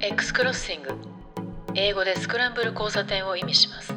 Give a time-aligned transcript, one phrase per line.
[0.00, 0.90] X クロッシング
[1.74, 3.92] 英語でスクランブル交差点を意味します。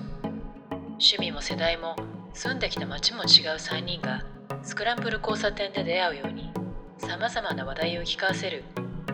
[0.94, 1.96] 趣味も世代も
[2.34, 3.26] 住んできた街も違う
[3.58, 4.26] 3人が
[4.64, 6.52] スクランブル交差点で出会うように
[6.98, 8.64] さまざまな話題を聞かせる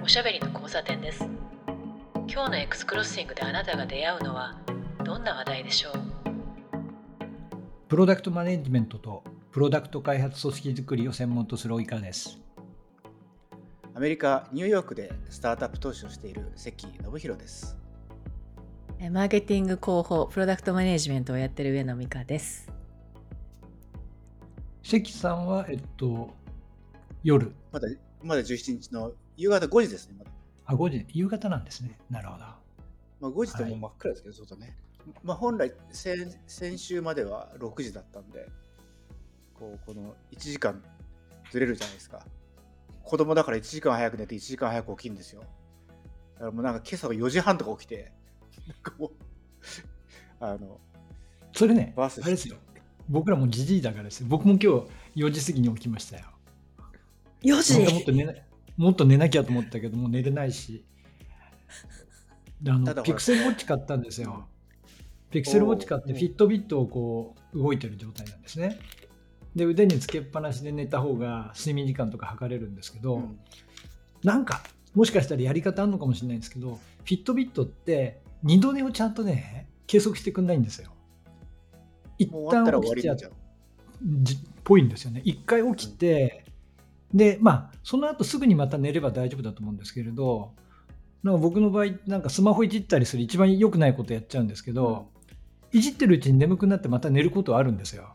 [0.01, 1.27] おしゃべりの交差点です。
[2.29, 4.57] 今日の X クロッシングであなたが出会うのは
[5.03, 5.93] どんな話題でしょう？
[7.89, 12.39] プロダクトマネジメントとプロダクト開発組織づくりを専門とする及川です。
[13.97, 17.75] アメリカ・ニューヨークでスタートアップ投資をしている関信弘です。
[19.09, 22.69] マーケティング広報プロダクトマネジメントをやってる上野美香です
[24.83, 26.29] 関さんはえっと
[27.23, 27.51] 夜？
[27.71, 27.87] まだ
[28.21, 30.15] まだ17日の夕方5時ですね。
[30.19, 30.31] まだ
[30.65, 32.57] あ5時夕方なんですねなるほどま
[33.29, 34.77] あ、5時ってもう真っ暗ですけど、そうだね。
[35.23, 38.47] まあ、本来先、先週までは6時だったんで、
[39.55, 40.83] こうこの1時間
[41.49, 42.23] ずれるじゃないですか。
[43.07, 45.41] 子供だから1時間早く寝て1時間早く起きるんですよ。
[46.35, 48.11] だからもうなんか今朝は4時半とか起きて、
[48.67, 49.11] なんかもう、
[50.39, 50.79] あの、
[51.53, 52.57] それねあれですよ。
[53.09, 54.27] 僕らもじじいだからですよ。
[54.29, 56.25] 僕も今日4時過ぎに起きましたよ。
[57.43, 58.33] 4本当はもっと寝な
[58.77, 60.83] もっと寝なきゃと思ったけどもう寝れないし。
[62.61, 64.47] であのピクセルウォッチ買ったんですよ。
[65.31, 68.79] ピクセルウォッチ買ってフィットビットをこう動いてる状態なんですね
[69.57, 73.39] で腕につけっぱなしで寝た方が睡眠時間とか測れるんですけど、うん
[74.23, 74.63] なんか
[74.95, 80.91] もしかしたらやり方あるのかもしれないんですけどフィットビットって二度寝をちゃんとね計測してくんないんですよ
[82.17, 83.17] 一旦起きちゃっ
[84.63, 85.21] ぽいんですよね。
[85.23, 86.45] 一回起きて、
[87.13, 90.53] で、まあ、その後すぐにまた寝れば大丈夫だと思うんですけれど、
[91.23, 95.09] なんか僕の場合、なんかスマホいじったりする一番良くないことやっちゃうんですけど、
[95.71, 98.13] いじってるうちに眠くなってまた寝ることはあるんですよ。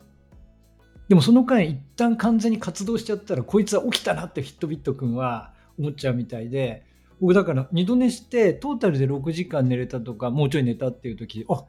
[1.12, 6.86] でもその間、一旦完全に活動しちゃったら、こいつは起きたなってフィットビット君は思っちゃうみたいで、
[7.20, 11.66] 僕だから二度寝して、トータルで6時間寝れたとか、もうちょい寝たっていう時、あ今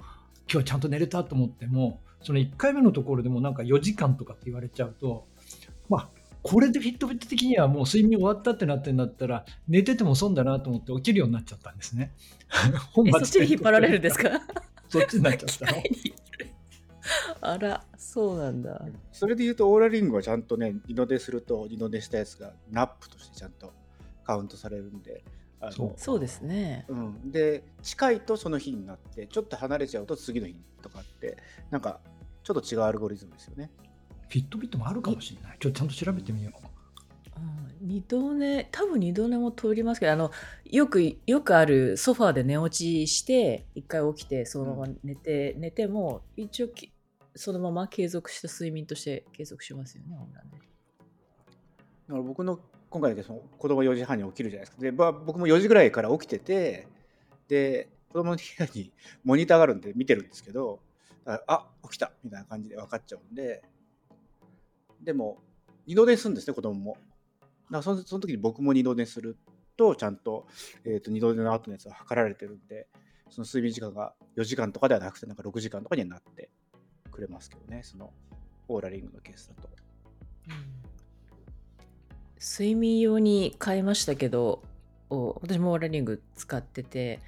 [0.47, 5.27] 日はちゃんと寝れたと思っても、その1回目のところでもなんか4時間とかって言われちゃうと、
[5.89, 6.09] まあ、
[6.41, 12.13] これで Fitbit 的にはもう睡眠終わったってなってんだったら、寝てても損だなと思って起きるようになっちゃったんですね。
[12.93, 14.29] 本えそっちに引っ張られるんですか？
[14.87, 15.83] そっちになっちゃったの。
[17.41, 23.73] あらそうなんだそれで言うと、 Oura Ring はちゃんとね、二度寝すると、二度寝したやつが nap としてちゃんと
[24.23, 25.23] カウントされるんで、
[25.59, 31.37] あのそうそうですねうん、で、近いとその日になって、ちょっと離れちゃうと次の日とかって、
[31.71, 31.99] なんか
[32.43, 33.71] ちょっと違うアルゴリズムですよね。
[34.29, 35.57] フィットビットもあるかもしれない。
[35.59, 36.53] ちょっとちゃんと調べてみよう。
[37.37, 40.31] うん二度寝多分二度寝も通りますけどあの
[40.63, 46.92] よくよくあるソファーで寝落ちして一回起きてそのまま寝て、寝ても一応き
[47.35, 50.15] そのまま継続した睡眠として継続しますよね。
[50.15, 54.81] ほんねだから僕の今回でその子供4時半に起きるじゃないですか。
[54.81, 56.87] で、まあ、僕も4時ぐらいから起きてて、
[57.47, 58.93] で、子供の部屋に
[59.23, 60.79] モニターがあるんで見てるんですけど、
[61.25, 63.63] あ、あ起きたみたいな感じで分かっちゃうんで、
[65.01, 65.39] でも、
[65.87, 66.93] 二度寝するんですね、子供も。
[66.93, 69.37] だからそのその時に僕も二度寝する
[69.75, 70.45] と、ちゃんと,、
[70.85, 72.87] えー、と二度寝の後のやつは測られてるんで、
[73.31, 76.51] その睡眠時間が4時間とかではなくて、なんか6時間とかにはなって
[77.13, 78.11] くれますけどね、その
[78.67, 79.69] オーラリングのケースだと。
[82.43, 84.61] 睡眠用に変えましたけど
[85.09, 87.21] お私もオーラリング使ってて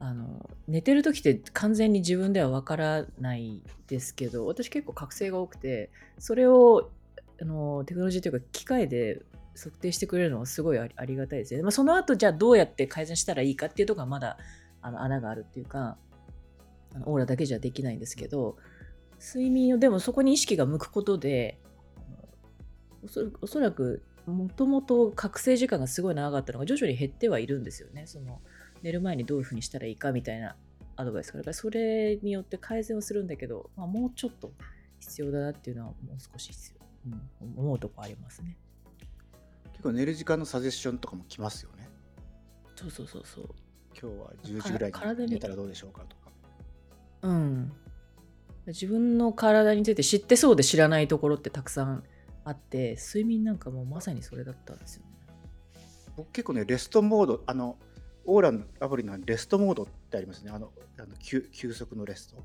[0.00, 6.90] あの寝てる時って完全に自分ではわからないですけど私結構覚醒が多くてそれを
[7.40, 9.22] あのテクノロジーというか機械で
[9.54, 11.64] 測定してくれるのはすごいありありがたいですよね。
[11.64, 14.38] まあ、その後じゃあどうやって改善したらいいかっていうところはまだ
[14.80, 15.96] あの穴があるっていうか
[16.94, 18.56] あのオーラだけじゃできないんですけど
[19.20, 21.58] 睡眠をでもそこに意識が向くことで
[23.04, 28.06] おそおそらくもともと覚醒時間がすごい長かったのが徐々に減ってはいるんですよね。
[28.06, 28.40] その
[28.82, 30.56] 寝る前にどういうふうにしたらいいかみたいな
[30.96, 34.52] アドバイスからそれによって改善をするんだけど、まあ、もうちょっと
[35.00, 36.74] 必要だなっていうのはもう少し必
[37.06, 38.56] 要、うん、思うとこありますね。
[39.72, 41.88] 結構寝る時間のサジェッションとかも来ますよね。
[42.76, 43.48] そうそうそうそう。
[44.00, 46.32] 今日は10時ぐらいに寝たらどうでしょうかとか。
[47.22, 47.72] うん。
[48.66, 52.04] 自分の体について知ってそうで知らないところってたくさん
[52.44, 55.10] あって睡眠なんかもうまさにそれだったんですよね。
[56.16, 57.78] 僕結構ね、レストモード、あの、
[58.24, 60.50] オーラのアプリのレストモードってありますね。
[60.50, 62.42] あの、あの休休息のレスト。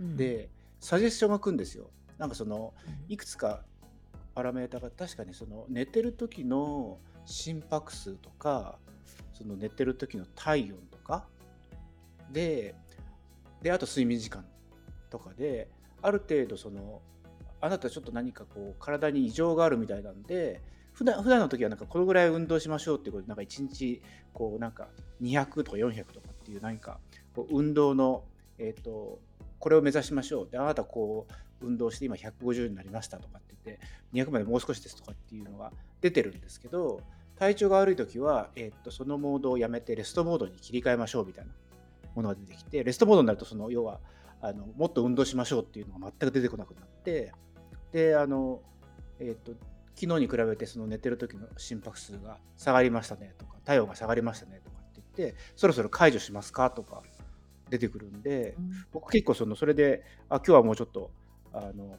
[0.00, 0.50] うん、で、
[0.80, 1.90] サジェッションが来るんですよ。
[2.18, 3.62] なんかその、うんいくつか
[4.34, 8.78] パラメータが確かにその寝てる時の心拍数とか、
[9.32, 11.26] その寝てる時の体温とか、
[12.32, 12.74] で、
[13.62, 14.44] で、あと睡眠時間
[15.10, 15.68] とかで、
[16.02, 17.02] ある程度その、
[17.60, 20.62] あなたちょっと何かこう体に異常があるみたいなんで、
[20.92, 24.02] 普段普段の時はなんかこのぐらい運動しましょうっていうことでなんか1日
[24.34, 24.88] こうなんか
[25.22, 26.98] 200とか400とかっていう何か
[27.34, 28.24] こう運動の、
[28.58, 29.18] えー、と
[29.58, 31.26] これを目指しましょうであなたこ
[31.62, 37.00] う運動して今150になりましたとかって言って200までもう少しですとかっていうのが出てるんですけど
[37.38, 41.52] 体調が悪い時は、えー、とそのモードをやめてレストモードに切り替えましょうみたいな
[42.14, 44.00] ものが出てきてレストモードになるとその要は
[44.40, 47.32] あのもっと運動しましょうっていうのが全く出てこなくなって
[47.92, 48.62] であの、
[49.18, 49.52] えー、と
[49.94, 57.02] 昨日に比べてその寝てる時の心拍数が下がりましたねとか体温が下がりましたねとかって言ってそろそろ解除しますかとか
[57.68, 61.10] 出てくるんで、うん、僕結構そのそれであ今日はもうちょっと
[61.52, 61.98] あの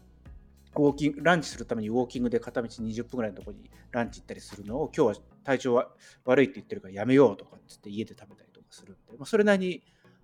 [0.75, 5.89] ウォーキングランチするためにウォーキングで片道20分ぐらいのところにランチ行ったりするのを今日は体調は
[6.25, 9.83] 悪いって言ってるからやめようとかっつって家で食べたりとかするんで、まあ、それなりに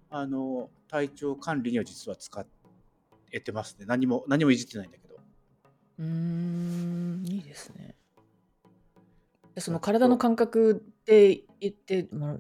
[0.09, 2.45] あの体調管理には実は使
[3.31, 3.85] えてますね。
[3.85, 5.15] 何も何もいじってないんだけど。
[5.99, 7.95] うーん、いいですね。
[9.59, 12.37] その体の感覚って言って、まあ、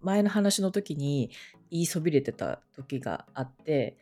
[0.00, 1.30] 前の話の時に
[1.70, 3.96] 言いそびれてた時があって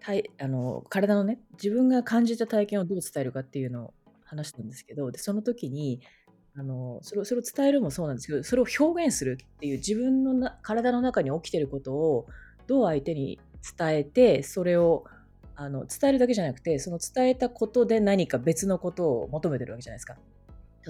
[0.00, 6.00] 体あの体のね自分が感じた体験をどう伝えるかっていうのを話したんですけどでその時に
[6.56, 12.26] あのそれをそれを伝えるもそうなんですけどそれを表現するっていう自分のな体の中に起きてることを
[12.66, 13.40] どう相手に
[13.76, 15.04] 伝えてそれを
[15.56, 20.16] あの伝えるだけじゃなくてその伝えたことで何か別のことを求めてるわけじゃないですか。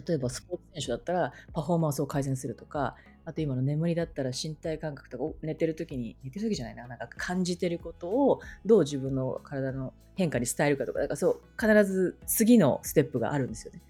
[0.06, 13.80] 例えばスポーツ選手だったらパフォーマンスを改善するとかあと今の眠りだったら身体感覚とか寝てる時に寝てる時じゃないななんか感じてることをどう自分の体の変化に伝えるかとかだからそう必ず次のステップがあるんですよね。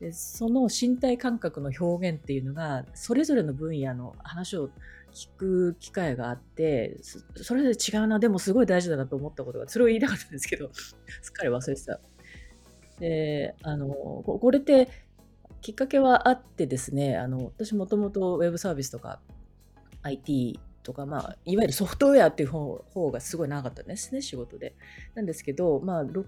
[0.00, 4.70] でその身体感覚の表現っていうのがそれぞれの分野の話を
[5.12, 6.98] 聞く機会があって
[7.36, 12.00] それで違うなでもすごい大事だなと思ったことがそれを言いたかったんですけど すっかり忘れてた。
[12.98, 14.88] であのこれって
[15.60, 19.20] きっかけはあってですねあの私もともとウェブサービスとか
[20.02, 24.74] IT とか、まあ、いわゆるソフトウェアっていう方方がすごい長かったんですね仕事で。
[25.14, 26.22] なんですけど、まあ、6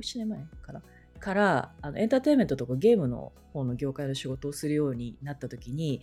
[0.00, 0.82] 7年前かな。
[1.16, 6.00] からあのエンターテインメントとかゲームの方の業界の仕事をするようになった時に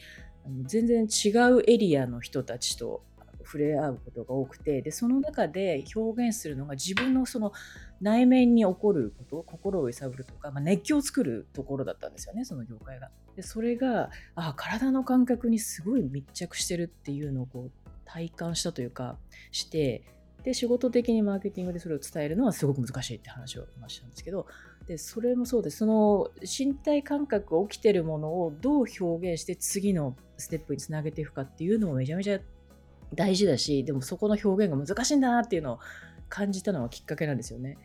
[0.65, 3.03] 全然違うエリアの人たちと
[3.45, 7.51] 触れ合うことが多くてでその中で表現するのが自分のその
[8.01, 13.09] 内面に起こること心を揺さぶるとか、まあ、熱狂を作るところだったんですよねその業界が。
[13.35, 19.17] でそれがあ体の感覚にすごい密着してるっていうのをこう体感したというか
[19.51, 20.03] して
[20.43, 24.45] で仕事的にマーケティングでそれを伝えるのはすごく難しいって話をしたんですけど
[24.87, 32.39] でそれもそうですその身体感覚が起きてるものをどう表現して次のステップにつなげていくかっていうのもめちゃめちゃ
[33.13, 35.79] 大事だしでもそこの表現が難しいんだなっていうのを
[36.29, 37.77] 感じたのはきっかけなんですよね。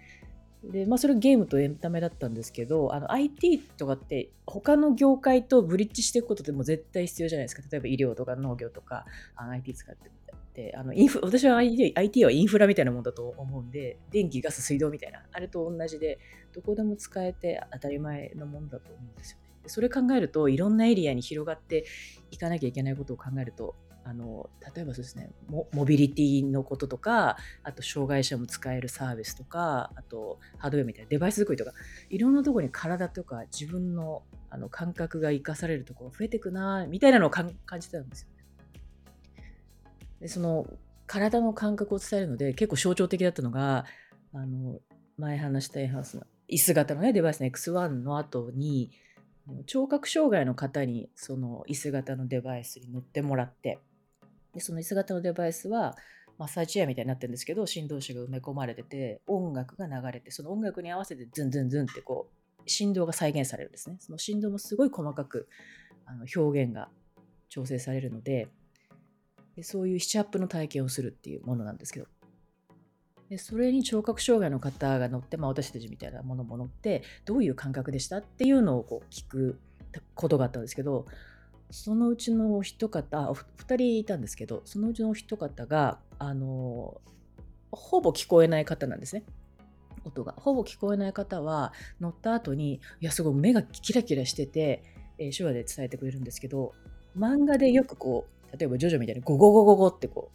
[0.65, 7.63] でまあ、それゲームとエンタメだったんですけどあの IT とかって他の業界とブリッジしていくことっても絶対必要じゃないですか。
[7.71, 9.07] 例えば医療とか農業とか
[9.37, 10.75] あの IT 使ってて。
[10.77, 15.23] あのインフ私は IT, IT はインフラみたいなもんだと思うんで電気ガス水道みたいな。
[15.31, 16.19] あれと同じで
[16.53, 19.45] どこでも使えて当たり前のもんだと思うんですよね。
[19.67, 21.85] それ考えるといろんなエリアに広がって
[22.33, 23.77] いかなきゃいけないことを考えると
[24.09, 31.73] あの例えばそうですねモビリティのこととかあと障害者も使えるサービスとかあとハードウェアみたいなデバイス作りとか
[32.09, 39.53] いろんなとこに体とか自分のあの感覚が生かされるところ増えていくなみたいなのを感じてたんですよね。
[40.23, 40.67] でその
[41.07, 43.85] 体の感覚を伝えるので結構象徴的だったのが
[44.33, 44.81] あの
[45.19, 48.91] 前話したエンハウスの椅子型のねデバイスの X1 の後に
[49.67, 53.79] 聴覚障害の方にその椅子型のデバイスに乗ってもらって
[54.59, 55.95] でその椅子型のデバイスは
[56.37, 62.29] マッサージチェアみたいになってるんですけど振動子が埋め込まれてて音楽が流れてその音楽に合わせてズンズンズンってこ
[62.67, 63.97] う振動が再現されるんですね。
[64.01, 65.49] その振動もすごい細かく
[66.05, 66.89] あの表現が
[67.49, 68.49] 調整されるので
[69.57, 72.07] でそういう七アップの体験をするっていうものなんですけど。
[73.29, 79.61] でそれに聴覚障害の方が乗って、まあ、私たちみたいなものも乗ってどういう感覚でしたっていうのをこう聞く
[80.15, 81.05] ことがあったんですけど
[81.71, 87.01] そのうちのお一方2人いたんですけどそのうちのお一方があの
[87.71, 89.25] ほぼ聞こえない方なんですね。
[90.05, 90.33] 音が。
[90.39, 94.83] ほぼ聞こえない方は乗った後にいやすごい目がキラキラしてて、
[95.19, 96.73] えー、手話で伝えてくれるんですけど
[97.17, 100.31] 漫画でよくこう例えばジョジョみたいにゴゴゴゴゴってこ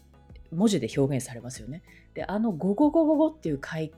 [0.52, 1.82] う文字で表現されますよね。
[2.14, 3.92] であのゴゴゴゴゴっていう回、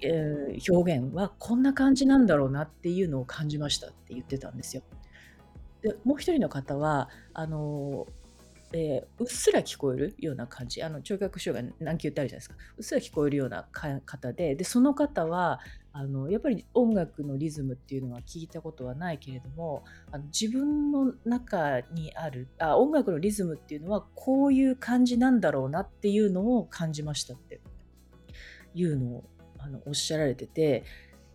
[0.00, 4.82] えー、表現はこんな感じなんだろうなっていうのを感じましたって言ってたんですよ。
[5.82, 8.06] でもう一人の方はあの
[8.72, 10.82] えーうっすら聞こえるような感じ。
[10.82, 12.56] あの聴覚障害何級ってあるじゃないですか。
[12.76, 13.66] うっすら聞こえるような
[14.04, 14.54] 方で。
[14.56, 15.60] でその方は
[15.92, 27.60] あのやっぱり音楽のリズムっていうのは聞いたことはないけれどもあの自分の中にあるあ音楽のリズムっていうのはこういう感じなんだろうなっていうのを感じましたって
[28.74, 29.24] いうのを
[29.58, 30.84] あのおっしゃられてて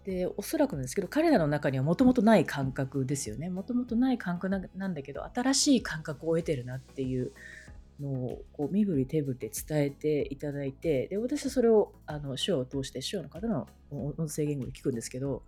[0.05, 3.50] でおそらくなんですけど彼らの中にはもともとない感覚ですよね。
[3.50, 7.31] もともとない感覚なんだけど新しい感覚を得てるなっていう
[8.00, 15.43] のをこう身振り手振りで伝えていただいてで私はそれをあの手話を通して手話の方の音声言語で聞くんですけど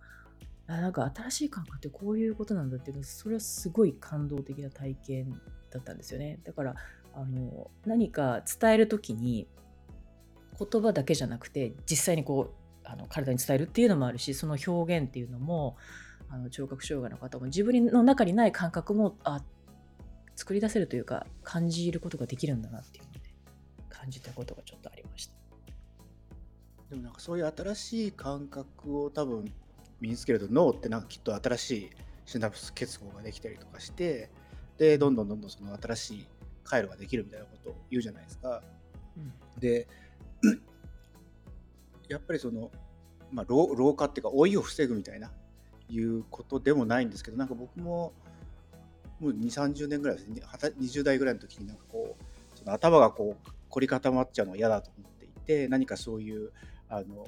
[0.66, 6.38] あなんか新しい感覚ってこういうことなんだっていうのはそれはすごい感動的な体験だったんですよね。
[6.44, 6.74] だから
[7.14, 9.46] あの何か伝える時に
[10.58, 15.76] 言葉だけじゃなくて実際にこうあの体に伝えるっていうのもあるしその表現っていうのも
[16.28, 19.42] あの聴覚障害の方も自分の中にない感覚もあ
[20.36, 23.20] 作り出せるというか感じることができるんだなっていうので
[23.88, 25.34] 感じたことがちょっとありました。
[26.90, 29.52] でもなんかそういう新しい感覚を多分
[30.00, 31.90] 身につけると脳ってなんかきっと新しい
[32.26, 34.30] シナプス結合ができたりとかして
[34.78, 36.26] でどんどんどんどんその新しい
[36.64, 38.62] 回路ができるみたいなことを言うじゃないですか。
[39.16, 39.88] うんで
[42.08, 42.70] やっぱりその、
[43.32, 45.30] まあ、老老化っていうか老いを防ぐみたいな
[45.88, 48.12] いうことでもないんですけどなんか僕も
[49.20, 50.42] もう2 3 0年ぐらいですね。
[50.78, 56.52] 20代ぐらいの時になんかこうその頭がこう凝り固まっちゃうのが嫌だと思っていて何かそういう
[56.88, 57.26] あの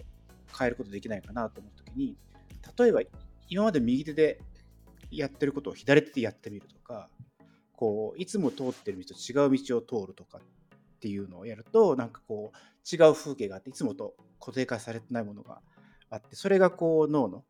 [0.56, 2.16] 変えることできないかなと思った時に
[2.78, 3.00] 例えば
[3.48, 4.40] 今まで右手で
[5.10, 7.08] やってることを左手でやってみるとか
[7.72, 12.56] こういつも通ってる道と違う道を通るとかっていうのをやるとなんかこう
[12.90, 15.60] 違う風景があっていつもと固定化されてないものが
[16.10, 17.44] あってそれがこう脳の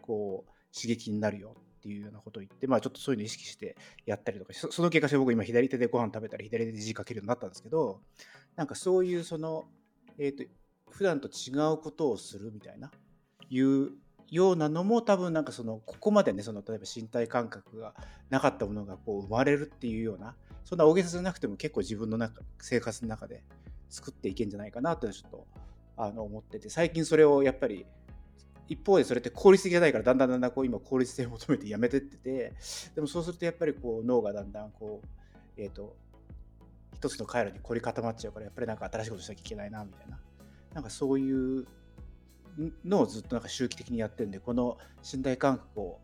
[0.00, 3.76] こう刺激になるよっていうようなことを言って、まあ、ちょっとそういうの意識して
[4.06, 8.00] やったりとかそその結果して僕今左手でご飯食べたり左手で字書けるようになったんですけど
[8.56, 9.66] なんかそういうその、
[10.18, 10.44] えー、と
[10.90, 12.90] 普段と違うことをするみたいな
[13.50, 13.90] いう
[14.30, 17.94] ようなのも多分なんかそのここまでねその例えば身体感覚が
[18.30, 20.34] なかったものがこう生まれるっていうような
[20.68, 23.42] そんな大げさじゃなくても結構自分の中生活の中で
[23.88, 25.46] 作っていけんじゃないかなってちょっと
[25.96, 27.86] あの思ってて最近それをやっぱり
[28.68, 32.52] 一方でそれって効率的じゃないからだんだんだんだんこう今効率性を求めてやめてってて
[32.94, 35.08] でもそうするとやっぱりこう脳がだんだんこう
[35.56, 35.96] えっ、と
[36.94, 40.18] 一つの回路に凝り固まっちゃうからやっぱりなんか新しいことしなきゃいけないなみたいな。
[40.74, 41.66] なんかそういう
[42.84, 45.98] のをずっとなんか周期的にやってるんでこの身体感覚を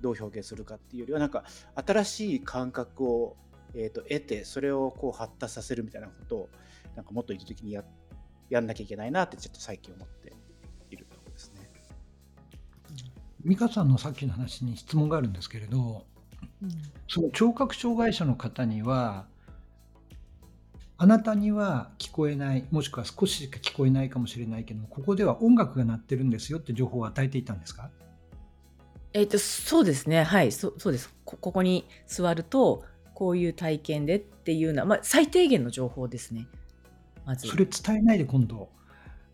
[0.00, 1.44] どう表現するかっていうよりはなんか
[1.86, 3.36] 新しい感覚を、
[3.74, 6.48] えー、と得てそれをこう発達させるみたいなことを
[6.96, 7.84] なんかもっと意図的にや
[8.50, 10.32] やんなきゃいけないなってちょっと最近思って
[10.90, 11.70] いるところですね。
[13.44, 16.06] 美香さんのさっきの話に質問があるんですけれど
[17.08, 19.26] その聴覚障害者の方には
[20.96, 27.90] あなたには聞こえないもしくは少ししか聞こえないかもしれないけどここでは音楽が鳴ってるんですよって情報を与えていたんですか？
[29.12, 30.22] えっ、とそうですね。
[30.22, 30.52] はい。
[30.52, 31.14] そそうです。
[31.24, 32.84] こここに座ると
[33.18, 36.46] こういう体験でっていうのは、まあ、最低限の情報ですね。
[37.26, 37.48] まず。
[37.48, 38.68] それ伝えないで今度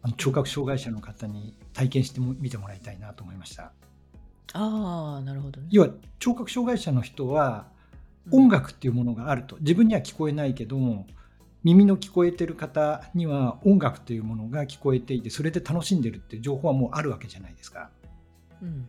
[0.01, 3.73] あの聴覚障害者の方に体験してみてもらいたいなと思いました。
[4.55, 5.67] ああなるほどね。
[5.71, 7.67] 要は聴覚障害者の人は
[8.33, 9.59] 音楽っていうものがあると。
[9.61, 11.07] 自分には聞こえないけども
[11.63, 17.91] 耳の聞こえてる方には音楽というものが聞こえていてそれで楽しんでるっていう情報はもうあるわけじゃないですか。
[18.63, 18.89] うん。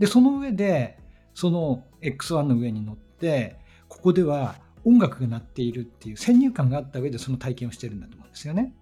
[0.00, 0.98] でその上で
[1.32, 8.72] その X1 の上に乗ってここでは音楽が鳴っているっていう先入観があった上でその体験をしてるんだと思うんですよね。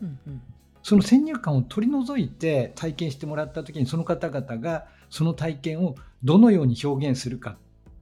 [0.00, 0.42] うんうん
[0.82, 7.56] その先入観を取り除いて体験してもらった時にその方々がその体験をどのように表現するかっ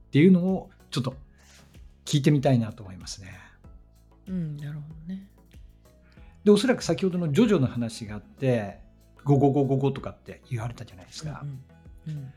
[0.09, 1.15] ていうのをちょっと
[2.05, 3.37] 聞いてみたいなと思いますね。
[4.27, 5.27] うんなるほどね
[6.43, 8.79] でおそらく先ほどのジョジョの話があって
[9.23, 11.45] 「ゴゴゴゴゴ」とかって言われたじゃないですか。
[12.07, 12.33] うんうん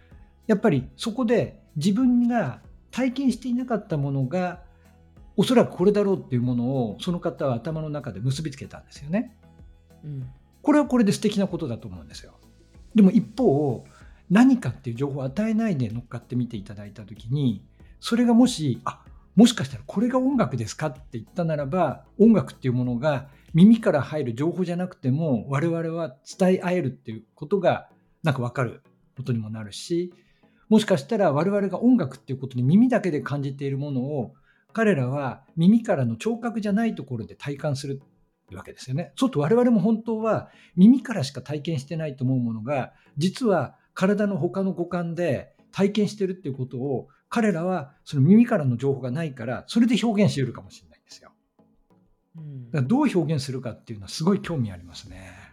[0.46, 2.60] やっぱりそこで自分が
[2.94, 4.62] 体験していなかったものが
[5.36, 9.36] おそらくこれだろうっていうものをその方は頭の中で結びつけたんですよね。
[10.04, 10.30] うん
[10.62, 12.38] これはこれで素敵なことだと思うんですよ。
[12.94, 13.84] でも一方
[14.30, 17.66] 何かっていう情報を与えないで乗っかってみていただいた時に
[18.00, 19.02] それがもしあ
[19.34, 27.88] もしかしたらこれが音楽ですかって言ったならば音楽っていうものが耳から入る情報じゃなくても我々は伝え合えるっていうことが
[28.22, 28.82] なんか分かる
[29.16, 30.14] ことにもなるし
[30.68, 34.35] もしかしたら我々が音楽っていうことに耳だけで感じているものを
[34.73, 38.02] 彼らは耳からの聴覚じゃないところで体感する
[38.52, 39.12] わけですよね。
[39.16, 51.30] そうと我々も本当は耳からしか体験してないと思うものが実は体の他の五感で体験してるっていうことを彼らはその耳からの情報がないからそれで表現し得るかもしれないんですよ。
[52.37, 55.43] うんだからどう表現するかっていうのはすごい興味ありますね。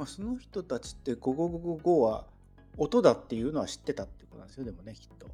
[0.00, 2.24] まあ、その人たちって555は
[2.78, 5.26] 音だっていうのは知ってたってことなんですよでもねきっと。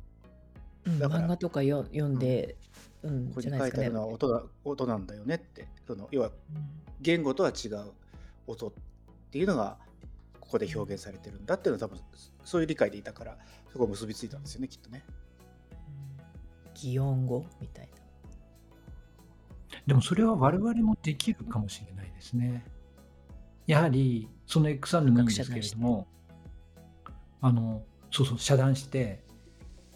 [0.86, 2.56] うん漫画とかよ読んで、
[3.04, 6.32] うん、ここじゃないですかねに書いてあるのは音だ音なんだよねってその要はうん
[7.00, 7.92] 言語とは違う
[8.48, 8.72] 音っ
[9.30, 9.76] ていうのが
[10.40, 12.00] ここで表現されてるんだっていうのは多分
[12.44, 13.36] そういう理解でいたから
[13.72, 15.04] そこ結びついたんですよねきっとね。
[16.74, 17.92] 擬音語みたいな。
[19.86, 22.64] でもそれは我々もできるかもしれないですね。
[23.66, 26.06] やはりその XR でもいいんですけれども、
[27.40, 29.22] あのそうそう遮断して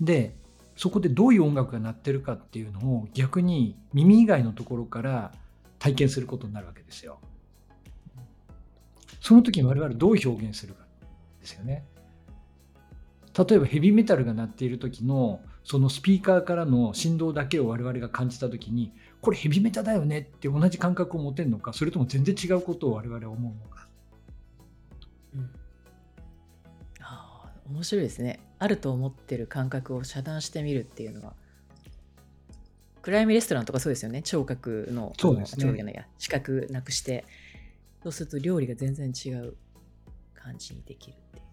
[0.00, 0.36] で
[0.76, 5.32] そこでどういう音楽が鳴ってるかっていうのを逆に耳以外のところから
[5.78, 7.20] 体験することになるわけですよ。
[9.20, 10.86] その時に我々どう表現するか
[11.40, 11.84] ですよね。
[13.36, 23.86] 例えばヘビーメタルが鳴っている時のそのスピーカーからの振動だけを我々が感じた時にこれヘビメタだよねって同じ感覚を持てるのかそれとも全然違うことを我々は思うのか
[25.34, 25.50] うん
[27.70, 28.40] 面白いですね。
[28.58, 31.34] あると思ってる感覚を遮断してみるっていうのは。
[33.02, 34.22] 暗闇レストランとかそうですよね。
[34.22, 37.24] 聴覚の、そうですね聴覚や、視覚なくして、
[38.02, 39.56] そうすると料理が全然違う
[40.34, 41.44] 感じにできるっていう。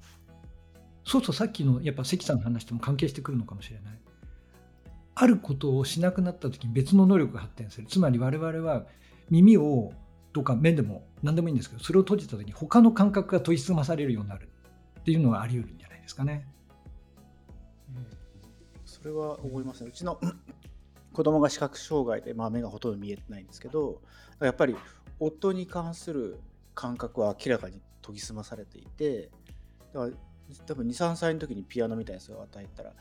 [1.06, 4.00] そうそうさっきのやっぱ関さんの話とも関係してくるのかもしれない
[5.20, 8.86] あることをしなくなった時に別の能力が発展するつまり我々は
[9.30, 9.92] 耳を
[10.34, 14.50] とか目でも何でもいいんですけどそれを閉じた時に他の感覚が研ぎ澄まされるようになる
[15.00, 16.48] っていうのがあり得るんじゃないですかね
[18.86, 19.90] それは思いますね。
[19.90, 20.20] うちの
[21.14, 24.02] 子供が視覚障害で、まあ、目がほとんど見えてないんですけど、
[24.40, 24.76] やっぱり
[25.20, 26.40] 音に関する
[26.74, 29.30] 感覚は明らかに研ぎ澄まされていて、
[29.94, 30.12] だから
[30.66, 32.94] 多分2、3歳の時にピアノみたいなやつを与えたら、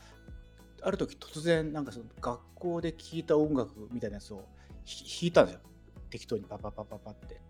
[0.81, 4.45] ある時突然、なんかその学校で聴いた音楽みたいなやつを弾
[5.23, 5.61] いたんですよ。
[6.09, 7.41] 適当にパパパパパって。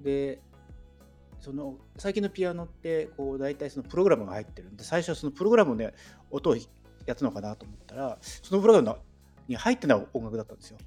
[0.00, 0.40] で、
[1.44, 5.92] その最近のピアノってこう大体そのプログラムが入ってるんで最初はそのプログラムで
[6.30, 6.62] 音をや
[7.12, 8.98] ったのかなと思ったらそのプログラム
[9.46, 10.78] に入ってない音楽だったんですよ。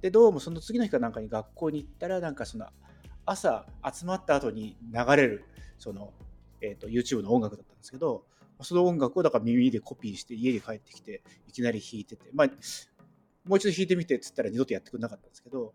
[0.00, 2.66] でどうもその次の日かなんかに学校に行ったらなんかその
[3.26, 5.44] 朝集まった後に流れる
[5.76, 6.12] その、
[6.60, 8.24] えー、と YouTube の音楽だったんですけど
[8.62, 12.46] その音楽をだから耳でコピーして家に帰ってきていきなり弾いててまあ
[13.46, 15.72] もう一度弾いてみてっつったら二度とやってくれなかったんですけど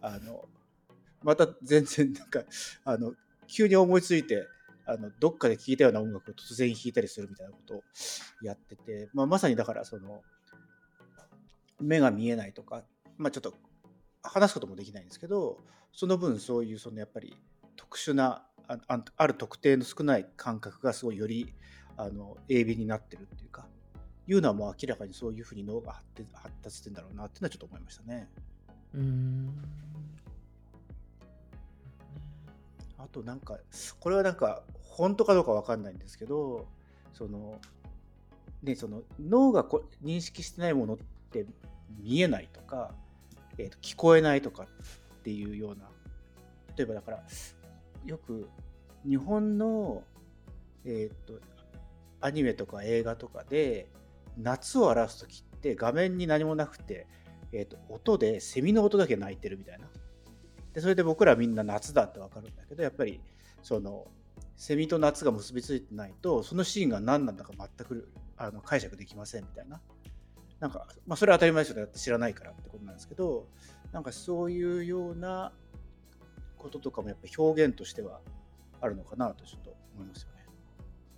[0.00, 0.44] あの
[1.22, 2.42] また全然なんか
[2.84, 3.12] あの
[3.46, 4.46] 急に思いついて
[4.86, 7.82] あのどっかで聴いたような音楽を突然弾いたりするみたいなことを
[8.42, 10.20] やってて、まあ、まさにだからその
[11.80, 12.82] 目が見えないとか、
[13.16, 13.54] まあ、ちょっと
[14.22, 15.58] 話すこともできないんですけど
[15.92, 17.36] その分そういうそのやっぱり
[17.76, 21.52] 特殊なああある特定の少ない感覚がすごいより
[21.96, 23.66] あの鋭敏になってるっていうか
[24.26, 28.28] いうのはもう明らかにそういうふうに脳が発展発達してんだろうなっていうのはちょっと思いましたね。
[28.94, 29.54] うーん。
[32.98, 33.58] あとなんか
[34.00, 36.66] これはなんか本当かどうかわかんないんですけど
[37.12, 37.60] その
[38.62, 40.98] ねその脳がこ認識してないものっ
[41.30, 41.44] て
[42.00, 42.94] 見えないとか、
[43.58, 44.66] えーと聞こえないとかっ
[45.22, 45.88] ていうような
[46.76, 47.22] 例えばだから
[48.06, 48.48] よく
[49.06, 50.02] 日本の
[50.86, 51.40] えっ、と
[52.24, 53.86] アニメとか映画とかで
[54.38, 57.06] 夏を表す時って画面に何もなくて、
[57.52, 59.86] えー、と音でセミの音だけ鳴いてるみたいな。
[60.72, 63.20] でそれで僕らみんな夏だって分かるんだけどやっぱり
[63.62, 64.06] その
[64.56, 68.08] セミと夏が結びついてないとそのシーンが何なんだか全く
[68.38, 69.82] あの解釈できませんみたいな。
[70.60, 71.82] なんか、まあ、それは当たり前ですよね。
[71.82, 73.46] だって知らないからってことなんですけど
[73.92, 75.52] なんかそういうような
[76.56, 78.20] こととかもやっぱ表現としては
[78.80, 80.33] あるのかなとちょっと思いますよね。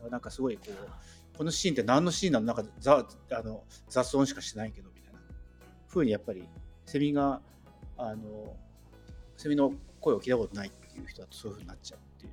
[0.09, 2.47] なんかすごいこうこのシーンって何のシーンなの？
[2.47, 5.21] なんかざあの雑音しかしてないけどみたいな
[5.89, 6.49] ふうにやっぱり
[6.85, 7.41] セミが
[7.99, 8.55] あの
[9.37, 12.33] セミの声を聞いたことないっていう人だとそういうふうになっちゃうっていう。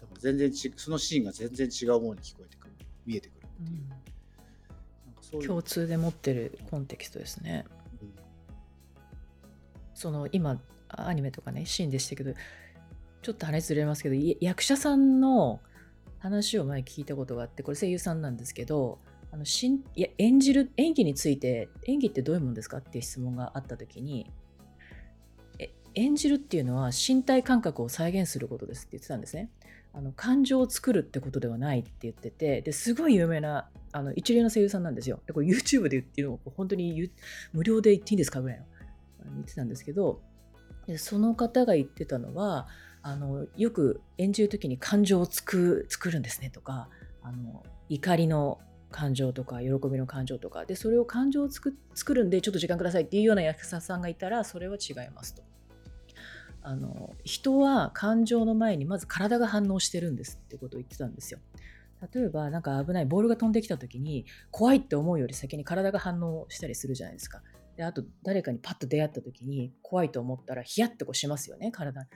[0.00, 2.74] だから全然ちそのシーンが全然違うものに聞こえてくる
[3.06, 3.88] 見えてくるっていう。
[3.88, 3.98] なん
[5.32, 7.64] ういう共通で持ってるコンテキストですね。
[8.02, 8.10] うん
[9.92, 12.32] その今アニメとかねシーンでしたけど
[13.20, 15.60] ちょっと話ずれますけどい役者さんの
[16.20, 18.98] 話を前聞いたことがあってこれ声優さんなんですけど
[19.32, 24.30] あのしんいや演じる演技について演技ってどういうものですかっていう質問があった時に
[25.94, 29.50] 演じるっていうのは身体感覚を再現することですって言ってたんですね。
[29.92, 35.20] あの感情を作るってことではないって言っててですごい有名なあの一流の声優さんなんですよ。
[35.26, 37.10] でこれ YouTube で言ってるのを本当に
[37.52, 38.64] 無料で言っていいんですかぐらいの
[39.34, 40.20] 言ってたんですけど
[40.96, 42.68] その方が言ってたのは
[43.02, 46.88] あのよく演じる時に感情をつく作るんですねとか
[47.22, 48.58] あの怒りの
[48.90, 51.74] 感情とか喜びの感情とかでそれを感情を作
[52.14, 55.42] るんでちょっと時間くださいっていうような役者さんがいたらそれは違いますと。
[56.62, 61.40] あの人は感情の前にまず体が反応してるんですってことを言ってたんですよ。
[62.12, 67.42] 例えばなんか危ないボールが飛んできた時に怖いって思うより先に体が反応したりするじゃないですか。
[67.76, 72.06] であと誰かにパッと出会った時に怖いと思ったらヒヤッとこうしますよね体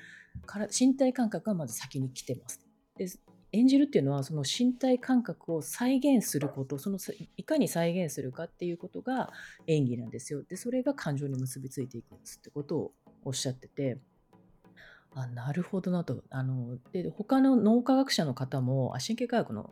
[0.46, 2.60] から身体感覚がまず先に来てます。
[2.96, 3.06] で
[3.52, 6.98] 演じるっていうのはその身体感覚を再現することその
[7.36, 9.30] いかに再現するかっていうことが
[9.68, 10.42] 演技なんですよ。
[10.42, 12.92] でそれが感情に結びついていくんですってことを
[13.24, 13.98] おっしゃってて
[15.14, 16.24] あなるほどなと。
[16.30, 19.70] あので他の脳科学者の方も神経科学の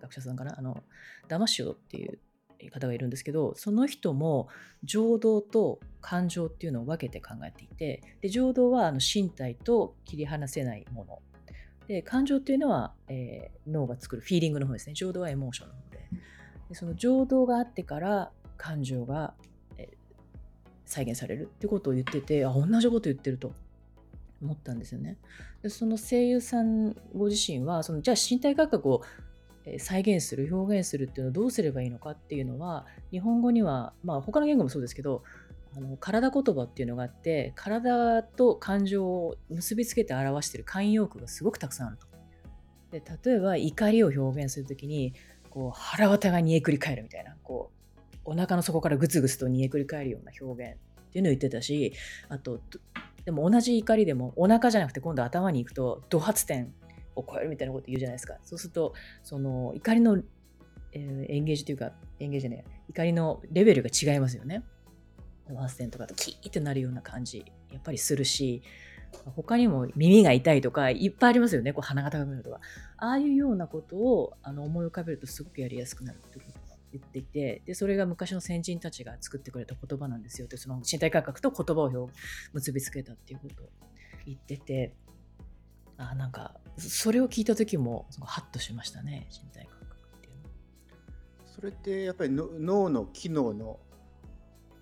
[0.00, 0.56] 学者さんかな？
[0.56, 0.84] あの
[1.26, 2.20] ダマシオっていう
[2.70, 4.48] 方がいるんですけどその人も
[4.82, 11.18] 情動と感情っていうのを分けて考えていてで情動はあの身体と切り離せないもの。
[11.86, 14.94] で感情っていうのは、えー、脳が作るフィーリングの方ですね。
[14.94, 16.08] 情動はエモーションの方で。
[16.70, 19.34] でその情動があってから感情が、
[19.76, 19.96] えー、
[20.86, 23.52] 再現されるってことを言っててあ同じこと言ってると
[24.40, 25.18] 思ったんですよね。
[25.62, 29.02] でその声優さんご自身はそのじゃあ身体感覚を
[29.78, 35.22] 再現する表現するっていうのをどうすればいいのかっていうのは日本語にはまあ他の言語もそうですけど
[35.76, 42.06] あの体言葉っていうのがあって体と感情を結びつけて表してる慣用句がすごくたくさんあると。
[42.92, 45.14] で例えば怒りを表現するときに
[45.50, 50.76] こう腹渡が煮えくり返るみたいなこうお腹の底からグツグツと煮えくり返るような表現っ
[51.10, 51.92] ていうのを言ってたし
[52.28, 52.60] あと
[53.24, 56.72] でも同じ怒りでもお腹じゃなくて今度頭に行くとド発点
[57.16, 58.34] を超えるみたいなこと言うじゃないですか。
[58.42, 60.18] そうするとその怒りの、
[60.92, 64.62] えー、エンゲージというかエンゲージね怒りのレベルが違いますよね。
[65.52, 68.62] ワンステンとかとキーってなるような感じやっぱりするし
[69.36, 71.72] 他にも耳が痛いとかいっぱいありますよね。
[71.72, 72.60] こう鼻が高くなるとか。
[72.96, 76.58] ああいうようなことをあの思い浮かべるとすごくやりやすくなるってこと
[76.92, 80.46] 言っていてでそれが昔の先人たちが作ってくれた言葉なんですよ。
[80.46, 82.10] ってその身体感覚と言葉を
[82.52, 83.68] 結びつけたっていうことを
[84.26, 84.94] 言ってて。
[85.96, 90.42] あなんかそれを聞いた時もハッとしましたね身体感覚っていうの。
[91.46, 93.78] それってやっぱり脳の機能の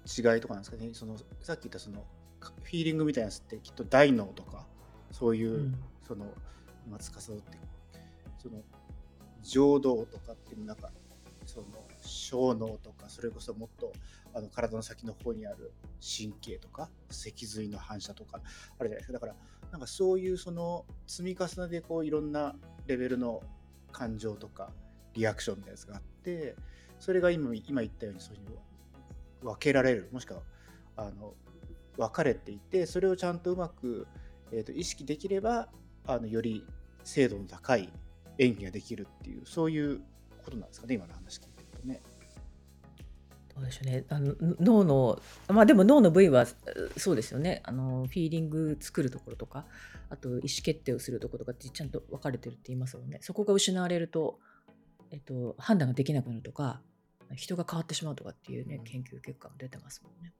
[0.06, 0.90] 違いとかなんですかね？
[0.94, 2.04] そのさっき言ったその
[2.40, 4.66] フィーリングみたいなやつってきっと大脳とか
[5.12, 5.74] そういう、うん、
[6.06, 6.26] その
[6.86, 7.58] 今司って
[8.38, 8.62] その
[9.42, 10.90] 情動とかっていうなんか
[11.46, 11.66] その
[12.00, 13.92] 小脳とかそれこそもっと
[14.34, 18.40] あの体の先の方にある神経とか脊髄の反射とか
[18.78, 19.12] あるじゃないですか。
[19.12, 19.34] だから
[19.72, 22.54] なんかそういうその積み重ねでこういろんな
[22.86, 23.42] レベルの
[23.90, 24.70] 感情とか
[25.14, 26.54] リアクションみたいなやつがあって
[27.00, 30.40] それが今今言ったようにそういう分けられるもしくは
[30.96, 31.34] あの
[31.96, 34.06] 分かれていてそれをちゃんとうまく、
[34.52, 35.68] えーと、意識できれば
[36.06, 36.64] あのより
[37.02, 37.88] 精度の高い
[38.38, 40.00] 演技ができるっていうそういう
[40.44, 41.51] ことなんですかね今の話聞い。
[43.54, 44.04] どうでしょうね。
[44.08, 46.46] あの脳のまあでも脳の部位は
[46.96, 47.60] そうですよね。
[47.64, 49.66] あのフィーリング作るところとか
[50.10, 53.18] あと意思決定をするところとかってちゃんと分かれてるって言いますもんね。
[53.20, 54.38] そこが失われると、
[55.10, 56.80] えっと、判断ができなくなるとか
[57.34, 60.32] 人が変わってしまうとかっていうね、研究結果も出てますもんね。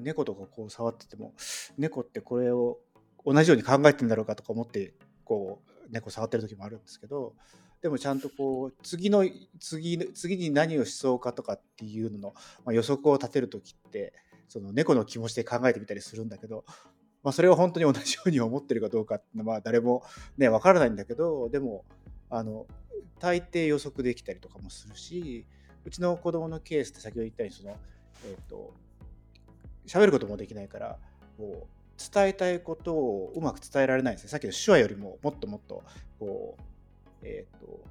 [0.00, 1.34] 猫とかこう触ってても
[1.76, 2.78] 猫ってこれを
[3.24, 7.34] 同じように考えてんだろうかとか思ってこう猫触ってる時もあるんですけど
[7.82, 9.24] でもちゃんとこう次の
[9.58, 14.12] 次次に何をしそうかとかっていうのの、まあ、予測を立てる時って
[14.48, 16.64] その猫の気持ちで考えてみたりするんだけど、
[17.22, 20.02] まあ、それを本当に同じように思ってるかどうかってのは誰も
[20.36, 21.84] ね分からないんだけどでも
[22.28, 22.66] あの
[23.18, 25.46] 大抵予測できたりとかもするし
[25.84, 27.76] うちの子供のケースって先ほど言ったようにその
[28.26, 28.74] えっ、ー、と
[29.86, 30.98] 喋ることもできないから
[31.38, 34.30] こう伝えたいことをうまく伝えられないんですね。
[34.30, 35.82] さっきの手話よりももっともっと
[36.18, 36.62] こう
[37.22, 37.84] えっ、ー、と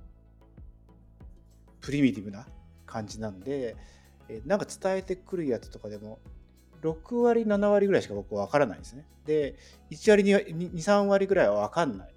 [1.81, 2.45] プリミティブな
[2.85, 3.75] 感じなんで、
[4.27, 6.19] えー、なんか伝えてくるやつとかでも
[6.81, 9.05] 6割7割ぐらいしか僕は分からないですね。
[9.25, 9.55] で
[9.91, 12.13] 1割23割ぐらいは分かんない。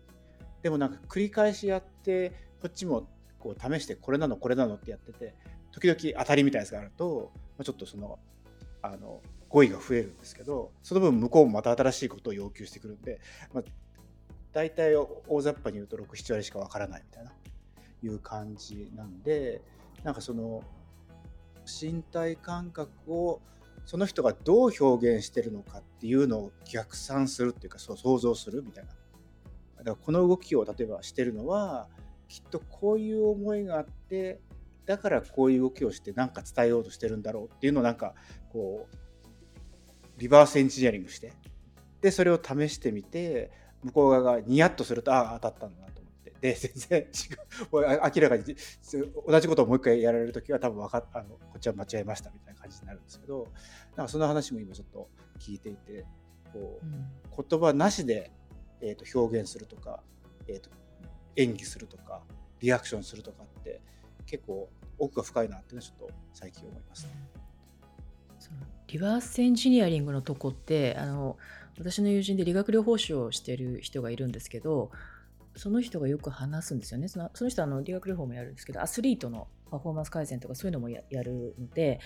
[0.63, 3.09] でもなんか繰り返しやってこっちも
[3.41, 5.35] こう試してこれなのこれなのってやってて
[5.73, 8.19] 時々当たりみたいなやつがあると、ま、ちょっとその
[8.83, 13.21] あの語彙が増えるんですけどその分向こうもまた新しいことを要求してくるんで、
[13.53, 13.65] まあ、
[14.53, 17.33] 大体大雑把に言うと67割しかわからないみたいな
[18.03, 19.63] いう感じなんで
[20.03, 20.63] なんかその
[21.67, 23.41] 身体感覚を
[23.85, 28.91] その人がどう表現してるのかっていうのを逆算するっていうかそう想像するみたいな。
[29.79, 31.89] だからこの動きを例えばしてるのは
[32.29, 34.41] きっとこういう思いがあって
[34.87, 38.15] だからこういう動きをして何か伝えようとしてるんだろうっていうのをなんか
[38.53, 41.33] こうリバースエンジニアリングして。
[42.01, 43.53] でそれを試してみて
[43.85, 46.33] 向こう側がニヤッとするとああ当たったんだなと思って。
[46.41, 47.09] で 全然違う。
[47.73, 48.57] 明らかに
[49.27, 53.49] 同じことをもう一回やられる時は多分分かっあのこっちは間違えましたみたいな感じになるんですけど
[53.97, 56.05] なんかその話も今ちょっと聞いていて
[56.53, 58.31] こう、うん、言葉なしで、
[58.81, 60.03] えー、と表現するとか、
[60.47, 60.71] えー、と
[61.37, 62.23] 演技するとか
[62.61, 63.81] リアクションするとかって
[64.27, 64.69] 結構
[64.99, 67.11] 奥が深いなっていうのはちょっと最近思いますね。
[68.93, 71.39] リバースエンジニアリングのとこってあの
[71.79, 74.91] 私の友人で理学療法士をしてる人がいるんですけど
[75.57, 82.01] その人がよく話すんですよねそのその人はあの理学療法もやるんですけどアスリートのパフォーマンス改善とかそういうのもやるので、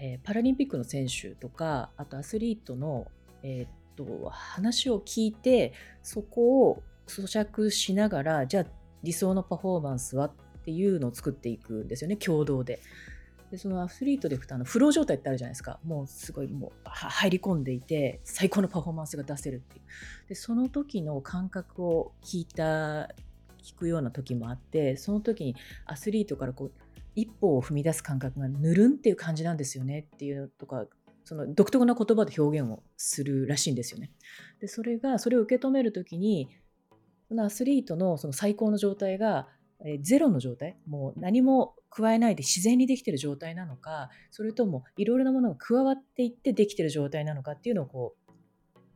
[0.00, 3.08] えー、パラリンピックの選手とかあとアスリートの、
[3.42, 5.72] えー、っと話を聞いて
[6.04, 8.66] そこを咀嚼しながらじゃあ
[9.02, 10.32] 理想のパフォーマンスはっ
[10.64, 12.78] ていうのを作っていくんですよね共同で。
[13.52, 23.10] でそのアスリートであのフロー状態ってあるじゃないですかもうすごいもう入り込んでいて最高のパフォーマンスが出せるっていうでその時の感覚を聞いた
[23.62, 26.72] 聞くような時もあってその時にアスリートからこう
[27.14, 30.86] 一歩を踏み出す感覚がぬるんっていう感じなんですよねっていうとか
[31.24, 34.12] その独特な言葉で表現をするらしいんですよね。
[34.62, 36.48] でそれがそれを受け止める時に
[37.28, 39.46] そのアスリートのその最高の状態が
[40.00, 48.32] ゼロの状態もう何も加えないで自然にできてる状態なのかそれともいろいろなものが加わっていってできてる状態なのかっていうのをこう、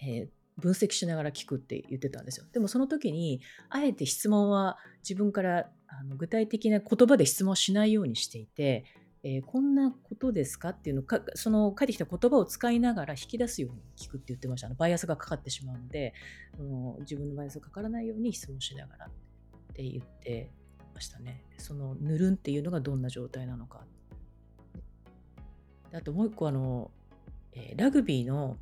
[0.01, 2.47] えー、分析しながら聞くって言ってたんですよ。
[2.53, 8.85] でもその時にあえて質問は自分からあの具体的な言葉で質問しないようにしていて、
[9.23, 14.69] えー、こんなことですかっていうのかその返ってきた言葉を使いながら引き出すように聞くって言ってました。
[14.69, 16.15] あのバイアスがかかってしまうので、
[16.59, 19.11] うん、自分のバイアスがかからないように質問しながらっ
[19.75, 20.51] て言って
[20.97, 21.43] ましたね。
[21.59, 23.85] そのぬるんっていうのがどんな状態なのか。
[25.93, 26.91] あともう一個あの、
[27.53, 28.57] えー、ラグビーの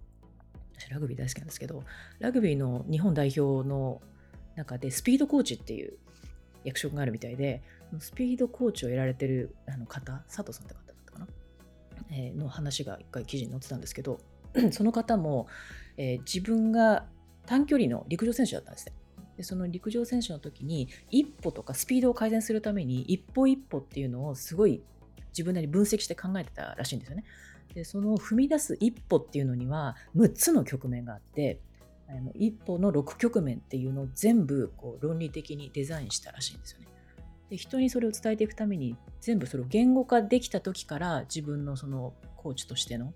[0.76, 1.84] 私ラグビー大好きなんですけど
[2.18, 4.02] ラグビーの日本代表の
[4.56, 5.96] 中でスピードコーチっていう
[6.64, 7.62] 役職があるみたいで
[7.98, 11.26] スピードコーチをやられてるあの方佐藤さんって方だったかな、
[12.10, 14.18] えー、の話が一回記事に載ってたんですけど
[14.70, 15.46] その方も、
[15.96, 17.06] えー、自分が
[17.46, 18.92] 短距離の陸上選手だったんですね。
[19.36, 24.82] でその陸上選手の時に一歩とかスピードを改善するために一歩一歩っていうのをすごい
[25.30, 27.24] 自分なり分析して考えてたらしいんですよね。
[27.74, 31.58] でその踏み出す一歩っていうのには6つの局面があって
[32.34, 36.86] 一歩の6局面っていうのを全部こう論理的にデザインしたらしいんですよね。
[37.50, 43.12] で人にそれを伝えていくために全部それを言語化できた時から自分のそのコーチとしての、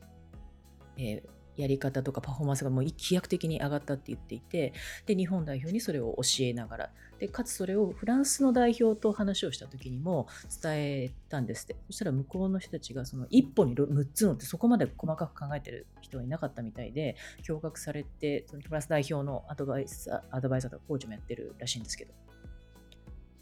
[0.96, 4.72] えー、やり方とかパフォーマンスがもう飛躍的に上がったって言っていて
[5.06, 10.28] で日本代表にそれを教えながらでかつそれをフランスの代表と話をした時にも
[10.62, 11.76] 伝えたんですって。
[11.88, 22.14] そしたら向こうの人たちがその一歩に6つのってそこまで細かく考えてる人はいなかったみたいで驚愕されてそのフランス代表のアドバイザーアドバイザーとかコーチもやってるらしいんですけど。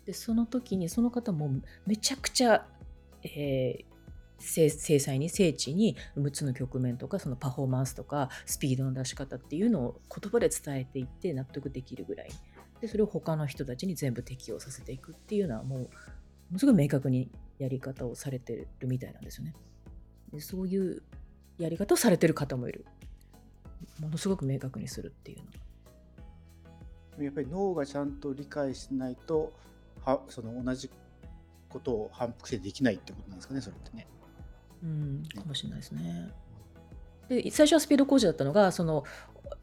[0.06, 1.50] でその時にその方も
[1.84, 2.64] めちゃくちゃ、
[3.24, 3.95] えー、
[4.38, 12.30] 制裁に聖地に6つの局面とかそのパフォーマンスとかスピードの出し方っていうのを言葉で伝えていって納得できるぐらい。
[12.80, 15.88] でそれを他の人たちに全部適用させていくっていうのはもうも
[16.52, 19.54] のすごい明確にやり方をされてるみたいなんですよね。
[20.32, 21.02] でそういう
[21.58, 22.84] やり方をされてる方もいる。
[24.00, 25.44] ものすごく明確にするっていうの。
[27.16, 29.52] はやっぱり脳がちゃんと理解しないと
[30.04, 30.90] はその同じ
[31.68, 34.06] ことを反復性できないってことなんですかねそれってね。
[34.86, 36.30] うん、かもしれないですね。
[37.28, 39.02] で最初はスピード工事だったのがその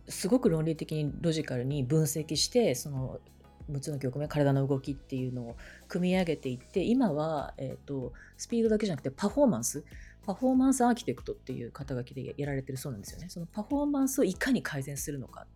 [0.10, 3.20] すごく論理的にロジカルに分析してその
[3.72, 5.56] 6つの局面体の動きっていうのを
[5.88, 9.86] 組み上げていって今は、えーと、スピードだけじゃなくてパフォーマンス
[10.26, 13.28] パフォーマンスアーキテクトっていう肩書きでやられてるそうなんですよね。
[13.30, 15.48] そのパフォーマンスをいかに改善するのか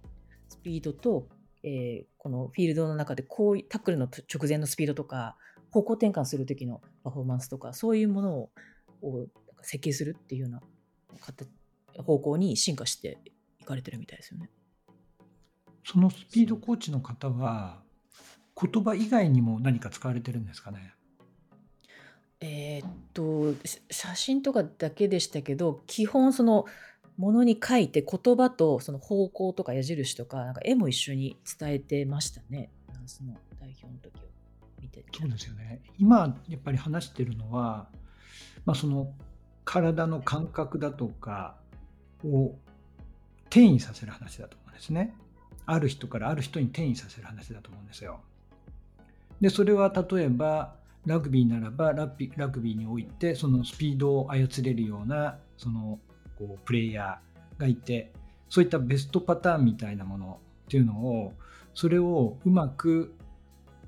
[0.49, 1.27] スピードと、
[1.63, 5.35] えー、このフィールドの中でこうタックルの直前のスピードとか
[5.71, 8.49] 方向転換する時のパフォーマンスとかそういうもの
[9.01, 9.27] を
[9.59, 10.61] を設計するっていうような
[12.03, 13.17] 方向に進化して
[13.59, 14.49] いかれてるみたいですよね。
[15.83, 17.81] そのスピードコーチの方は
[18.61, 20.93] 言葉以外にも何か使われてるんですかね？
[22.39, 23.55] えー、っと
[23.89, 26.65] 写真とかだけでしたけど基本その
[27.17, 32.69] ものに書いて言葉とその方向とか矢印とかなんか絵も一緒に伝えてましたね。
[32.89, 34.27] フランスの代表の時を
[34.79, 35.03] 見て。
[35.11, 35.81] そうですよね。
[35.97, 37.89] 今やっぱり話してるのは、
[38.65, 39.13] まあ、その
[39.67, 41.57] 体の感覚だとか
[42.25, 42.55] を
[43.47, 45.13] 転移させる話だと思うんですね。
[45.65, 48.21] ある人からある人に転移させる話だと思うんですよ。
[49.41, 50.75] でそれは例えば
[51.05, 55.99] ラグビーならばラピラグビーにおいてそのスピードを操れるようなその
[56.39, 58.13] こうプレイヤーがいて
[58.47, 61.33] そういったベストパターンみたいなものっていうのを
[61.73, 63.13] それをうまく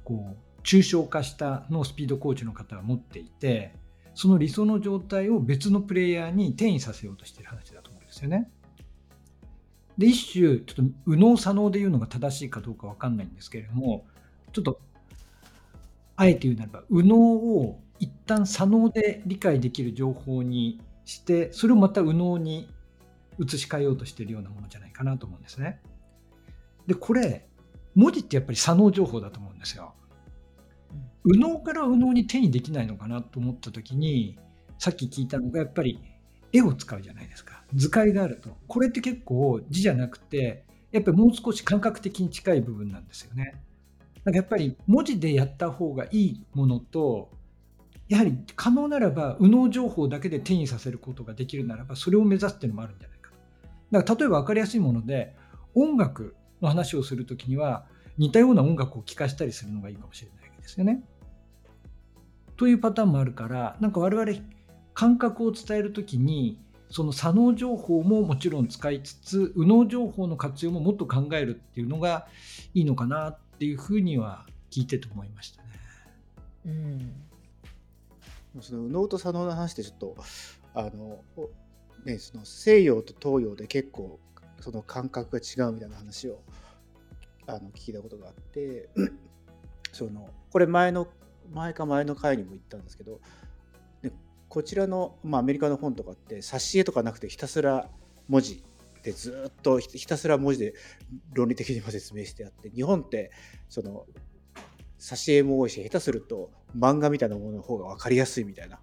[0.04, 3.72] こう抽象化したのをスピードコーチの方は持っていて
[4.20, 8.52] その理想の状態を別のプレイヤーに転移させようとしてる話だと思うんですよね。
[9.98, 14.06] で一種ちょっと右脳左脳で言うのが正しいかどうか分かんないんですけれども
[14.52, 14.82] ちょっと
[16.18, 22.68] あえて言うならば右脳を一旦左脳で理解できる情報にしてそれをまた右脳に
[23.40, 25.80] 移し替えようとしてるようなものじゃないかなと思うんですね。
[26.88, 27.48] でこれ
[27.96, 29.94] 文字ってやっぱり左脳情報だと思うんですよ。
[31.26, 34.38] 右脳から右脳に手にできないのかなと思った時に
[34.78, 36.00] さっき聞いたのがやっぱり
[36.54, 43.62] 絵を使うじゃないですか図解があるとこれって結構字じゃなくてやっぱりもう少し感覚的に近い部分なんですよね。
[44.24, 47.30] なんかやっぱり文字でやった方がいいものと
[48.08, 53.38] やはり可能ならば右脳情報だけで転移させることができるならばそれを目指すっていうのもあるんじゃないかと。
[53.92, 55.36] だから例えば分かりやすいもので
[55.76, 57.86] 音楽の話をするときには
[58.18, 61.04] 似たような音楽を聴かせたりするのがいいかもしれないですよね。
[62.58, 64.32] というパターンもあるからなんか我々
[64.94, 72.28] 感覚を伝えるときにその左脳情報ももちろん使いつつ右脳情報の活用ももっと考えるっていうのが
[72.74, 75.70] いいのかなっていうふうには聞いてて思いましたね。
[76.66, 80.16] うんその右脳と左脳の話でちょっと
[80.74, 81.24] あの、
[82.04, 84.20] ね、その西洋と東洋で結構
[84.60, 86.42] その感覚が違うみたいな話を
[87.48, 88.90] あの聞いたことがあって
[89.92, 91.08] そのこれ前の
[91.52, 93.20] 前か前の回にも言ったんですけど
[94.02, 94.12] で
[94.48, 97.90] こちらの、まあ、アメリカの本とかって挿絵とかなくてひたすら
[98.28, 98.64] 文字
[99.04, 100.74] でずっとひたすら文字で
[101.34, 103.32] 論理的にも説明してあって日本って
[103.70, 104.06] その
[105.00, 108.80] 挿絵も多いし下手すると漫画みたいなものの方が分かりやすいみたいな。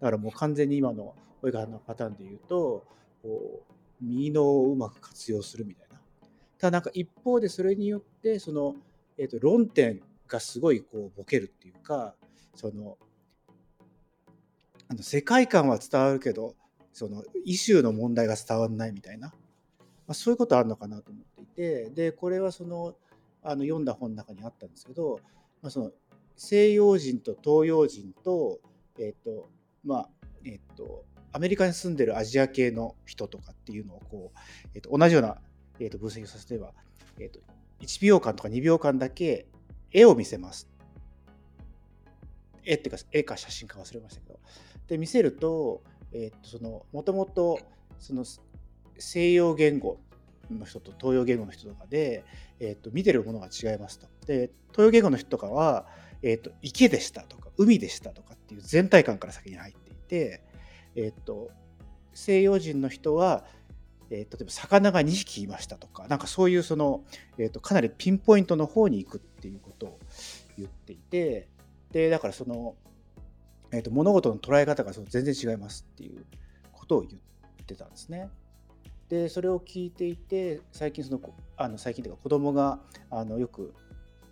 [0.00, 2.86] だからもう完全に今の及川のパターンで言うと
[3.22, 5.98] こう右脳をうまく活用するみたいな。
[6.58, 8.74] ただなんか一方でそれによってその、
[9.18, 12.14] えー、と論点がすごいこうボケるっていうか
[12.54, 12.98] その
[14.88, 16.54] あの世界観は伝わるけど
[16.92, 19.34] そのイシューの問題が伝わらないみたいな、ま
[20.08, 22.94] あ、そういうことあるのかなと思っていてでこれはその
[23.42, 25.20] あの読んだ本の中にあったんですけど、
[25.62, 25.90] まあ、その
[26.36, 28.60] 西洋人と東洋人と,、
[28.98, 29.48] えーと
[29.84, 30.08] まあ
[30.44, 35.36] えーと、アメリカに住んでるアジア系の人とかっていうのをこう、えーと、同じような、
[35.78, 36.72] えー、と分析をさせてば、
[37.18, 37.40] えー、と
[37.80, 39.46] 1秒間とか2秒間だけ
[39.92, 40.68] 絵を見せます。
[42.64, 44.38] 絵っていうか絵か写真か忘れましたけど。
[44.88, 47.60] で見せると,、えー、とそのもともと
[47.98, 48.24] その
[48.98, 49.98] 西洋言語
[50.50, 52.24] の人と東洋言語の人とかで、
[52.58, 54.06] えー、と見てるものが違いますと。
[54.26, 55.86] で東洋言語の人とかは、
[56.22, 60.42] えー、と池でしたとか海でしたとかっていう全体感から先に入っていて、
[60.94, 61.50] えー、と
[62.14, 63.44] 西洋人の人は、
[64.10, 67.04] えー、例えば魚が2匹いましたとかなんかそういうその、
[67.36, 69.98] えー、とかなりピンポイントの方に行くっていうことを
[70.56, 71.48] 言っていて
[71.92, 72.74] でだからその、
[73.72, 76.24] えー、と物事の捉え方がその全然違いますっていう
[76.72, 78.28] ことを言ってたんですね。
[79.08, 81.20] でそれを聞いていて最近その
[81.56, 82.78] あの最近というか子供が
[83.10, 83.72] あのよく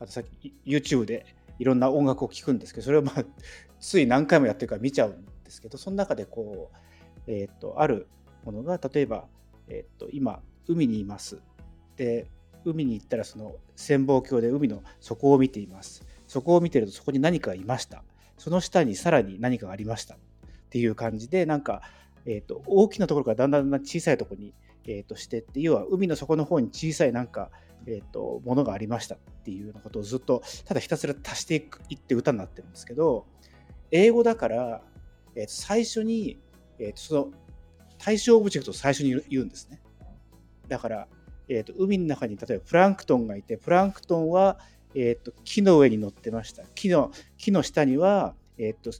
[0.00, 1.24] あとさっき YouTube で
[1.58, 3.24] いろんな音楽を聴くんですけどそれをまあ
[3.80, 6.70] つい何回もやってるから見ちゃうんですけどその中でこ
[7.26, 8.06] う、えー、とある
[8.44, 9.24] ものが例えば、
[9.68, 11.40] えー、と今海にいます。
[11.96, 12.26] で
[12.64, 16.04] 海に行ったらその潜望鏡で海の底を見ています。
[16.26, 18.02] 底を見てるとそこに何かいました。
[18.38, 20.14] その下にさらに何かがありました。
[20.14, 20.18] っ
[20.70, 21.82] ていう感じでなんか、
[22.24, 24.52] えー、と大きなところからだんだんだん小さいところに
[24.86, 27.50] えー、としてって要は海の底の方に小さいなんか、
[27.86, 29.16] えー、とものがありました。
[29.16, 33.26] っていうようなことをずっとただひたすら足していくいって歌になってるんですけど
[33.92, 34.82] 英語だから、
[35.36, 36.40] えー、と最初に、
[36.80, 37.28] えー、とその
[37.98, 39.80] 対象オブジェクトを最初に言うんですね。
[40.68, 41.08] だから、
[41.48, 44.58] えー、と海の中に例えばプランクトンがいてプランクトンは、
[44.94, 46.64] えー、と木の上に乗ってました。
[46.74, 48.90] 木の木の下にはえっ、と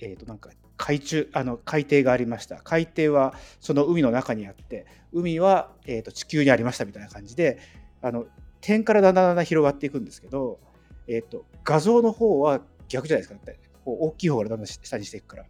[0.00, 2.56] えっ、となんか海中あの海底がありました。
[2.62, 7.58] 海底はその海の中にあって海は、えーと、地球にありましたみたいな感じで
[8.00, 8.26] あの
[8.60, 10.60] 点からだんだんだんだん広がっていくんですけど、
[11.06, 13.38] えーと、画像の方は逆じゃないですか。
[13.40, 15.44] ってこう大きい方からだんだん下にしていくから。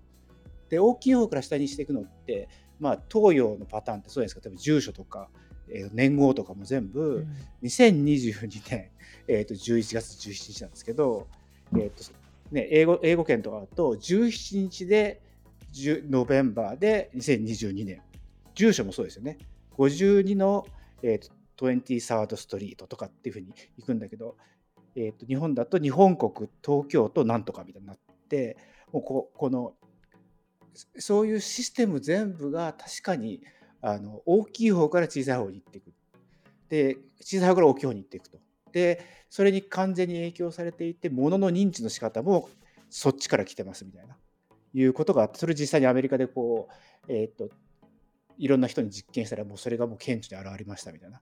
[0.69, 4.41] で大きい方から下にしていくのって、まあ、東洋のパターンってそうですか。
[4.45, 5.29] 例えば住所とか、
[5.69, 7.27] えー、年号とかも全部、
[7.63, 8.91] 2022年、
[9.27, 11.27] えーと、11月17日なんですけど、
[11.75, 12.13] えーと
[12.53, 15.21] ね、英語英語圏とかだと17日で
[16.09, 18.03] ノベンバーで2022年。
[18.55, 19.39] 住所もそうですよね。
[19.77, 20.67] 52の、
[21.03, 24.37] えーと、20サードストリートとかっていうふうに行くんだけど、
[24.97, 27.99] えーと、日本だと日本国東京都なんとかみたいになっ
[28.29, 28.57] て
[28.93, 29.75] もうここの
[30.99, 33.43] そういうシステム全部が確かに
[33.81, 35.93] あの大きい方から小さい方に行っていく。
[36.69, 38.39] で小さい方から大きい方に行っていくと。
[38.73, 42.49] でそれに完全に影響されていてものの認知の仕方も
[42.91, 44.17] そっちから来てますみたいな。
[44.75, 46.69] いうことがあってそれ実際にアメリカでこ
[47.09, 47.49] う、えー、っと
[48.37, 51.21] いろんな人に実験したらもうそれがもう顕著に現れましたみたいな。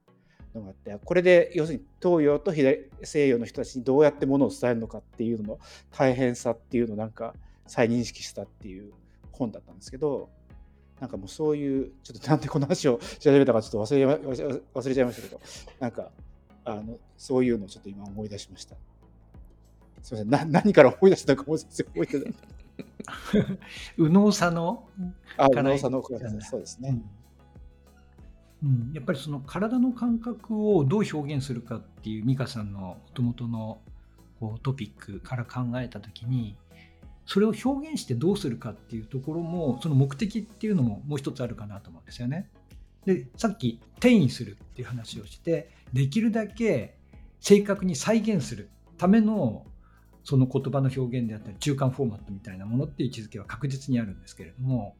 [0.57, 5.59] のがあってこれで要するに東洋と西洋の人たちにどうやってものを伝えるのかっていうのの
[5.91, 7.35] 大変さっていうのをなんか
[7.67, 8.93] 再認識したっていう
[9.37, 10.29] 本だったんですけど
[11.01, 15.41] なんかもうそういうちょっとなんでこの話をし始めたかちょっと忘れ忘れちゃいましたけど
[15.79, 16.11] なんか
[16.65, 18.77] あのそういうのをちょっと今思い出しました。
[20.03, 22.35] すみませんな何から思い出したかも全然覚えてない。
[23.97, 24.89] 右脳左脳
[25.37, 26.03] あ右脳左脳
[26.41, 27.01] そうですね。
[28.63, 33.81] うん、やっぱりその体の感覚をどう表現するかっていう美香さんのもともとの
[34.41, 36.57] こうトピックから考えた時に
[37.27, 42.49] それを表現してどうするかっていうところもその目的っていうのももう一つあるかなと思うんですよね。
[43.05, 46.97] でさっき転移するっていう話をしてできるだけ
[47.41, 49.67] 正確に再現するための
[50.25, 54.97] その言葉の表現であったり中間フォーマットみたいなものっていう位置づけは確実にあるんですけれども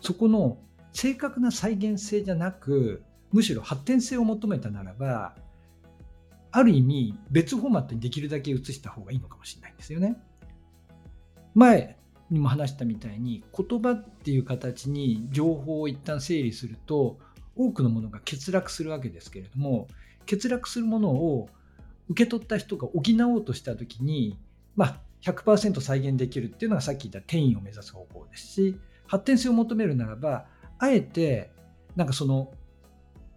[0.00, 0.58] そこの
[0.92, 3.02] 正確な再現性じゃなく
[3.32, 5.34] むしろ発展性を求めたならば
[6.50, 10.16] ある意味別フォーマットにできるだけ移した方がいいのかもしれないんですよね。
[11.54, 11.96] 前
[12.30, 17.18] にも話したみたいに言葉っていう形に情報を一旦整理すると
[17.56, 19.88] 多くのものが欠落するわけですけれども
[20.30, 21.48] 欠落するものを
[22.08, 24.38] 受け取った人が補おうとした時に、
[24.76, 28.76] まあ、100%再現できるっていうのがさっき言った転移を目指す方法ですし
[29.06, 30.46] 発展性を求めるならば
[30.78, 31.50] あえて
[31.96, 32.52] なんかその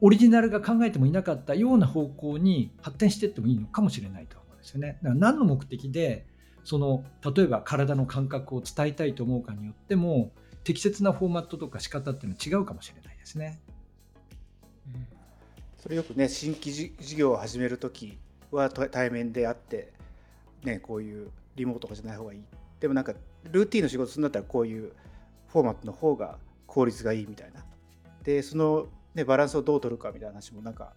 [0.01, 4.99] オリジナルが考えてもいなかったような方向に発展していってもいいのかもしれないと思うんですよね。
[5.01, 6.25] だから何の目的で
[6.63, 7.03] その
[7.35, 10.31] 例えば体の感覚を伝えたいと思うかによっても
[10.63, 13.59] 適切なフォーマットとか仕方っていうのは違うかもしれないですね。
[15.77, 18.17] それよくね新規事業を始める時
[18.51, 19.91] は対面であって、
[20.63, 22.43] ね、こういうリモートとかじゃない方がいい。
[22.79, 23.13] でもなんか
[23.51, 24.93] ルーティンの仕事するんだったらこういう
[25.47, 26.37] フォーマットの方が
[26.67, 27.65] 効率がいいみたいな。
[28.23, 30.93] でその、ね、バランスをどう取るかみたいな話もなんか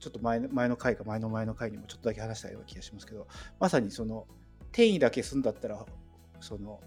[0.00, 3.28] ちょっと前前の回か前の前の回にもちょっとだけ話したような気がしますけど
[3.60, 4.26] まさにその
[4.72, 5.84] 転移だけするんだったら
[6.40, 6.80] その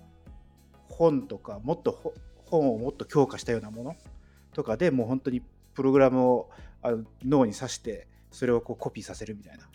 [0.89, 2.13] 本とかもっと
[2.45, 3.95] 本をもっと強化したようなもの
[4.53, 5.41] とかでもう本当に
[5.73, 6.49] プログラムを
[6.81, 9.65] あの脳に挿してそれをこうコピーさせるみたいな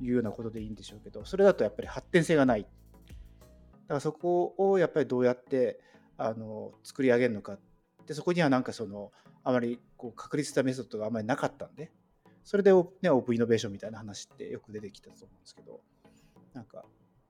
[0.00, 2.62] いうようなことでいいんでしょうけどそれだとやっぱり発展性がない。
[2.62, 5.80] だからそこをやっぱりどうやって
[6.16, 7.58] あの作り上げるのか。
[8.06, 9.12] でそこにはなんかその
[9.44, 11.92] あまりこう確立したメソッドがあまりなかったんで
[12.42, 15.80] それで、ね、オープンイノベーションみたいな話ってよく出てきたと思うんですけど
[16.52, 16.84] なんか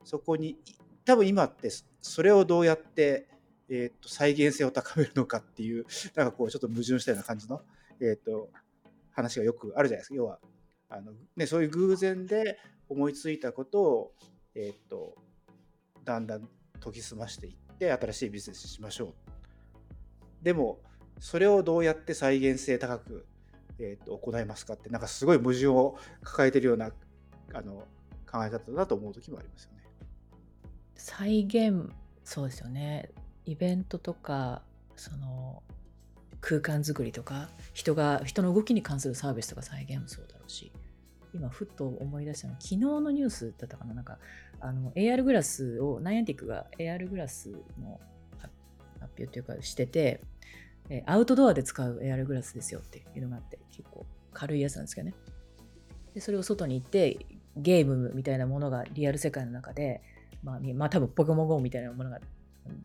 [0.05, 0.57] そこに
[1.05, 3.28] 多分今ってそれをどうやって、
[3.68, 7.61] えー、と再現性を高めるのかっていうなんかこうちょっと矛盾したような感じの、
[8.00, 8.50] えー、と
[9.12, 10.38] 話がよくあるじゃないですか要は
[10.88, 14.12] あの、ね、そういう偶然で思いついたことを、
[14.55, 15.14] えー、と
[16.05, 16.48] だんだん
[16.82, 19.14] 研ぎ澄ましていって新しいビジネスしましょう
[20.42, 20.80] でも
[21.20, 23.26] それをどうやって再現性高く、
[23.78, 26.90] えー、と行いますかってなんかすごい矛盾を抱えてるような
[27.55, 27.84] あの
[28.30, 29.81] 考え方だと思う時もありますよね。
[31.03, 31.90] 再現
[32.22, 33.11] そうですよね。
[33.44, 34.62] イベントとか
[34.94, 35.64] その
[36.40, 40.70] 空間づくりとか人が人の動きに関するサービスとか再現もそうだろうし
[41.34, 43.94] 今ふっと思い出したの昨日のニュースだったかな。
[43.94, 44.18] なんか
[44.61, 47.50] あの AR グラスをナイアンティックが AR グラス
[47.80, 47.98] の
[49.00, 50.20] 発表というかしてて
[51.07, 55.14] アウトドアで使う AR グラスですよっていうのがあって結構軽いやつなんですけどね。
[56.14, 57.26] でそれを外に行って
[57.57, 60.00] ゲームみたいなものがリアル世界の中で
[60.43, 62.20] まあ、まあ多分ポケモン GO みたいなものが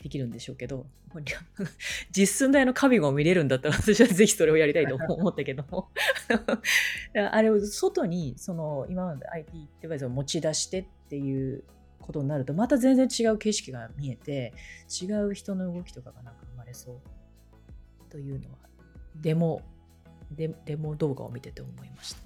[0.02, 0.86] できるんでしょうけど、
[2.12, 5.90] 実寸大のカビゴを見れるんだったら私はぜひそれをやりたいと思ったけども。
[7.32, 11.64] あれを外にその今まで IT デバイスを持ち出してっていう
[12.02, 14.54] ことになるとまた全然違う景色が見えて
[15.02, 17.02] 違う人の動きとかがなんか生まれそう
[18.10, 18.58] というのは
[19.16, 19.62] デモ
[20.32, 22.22] デデモ動画を見てて思いました。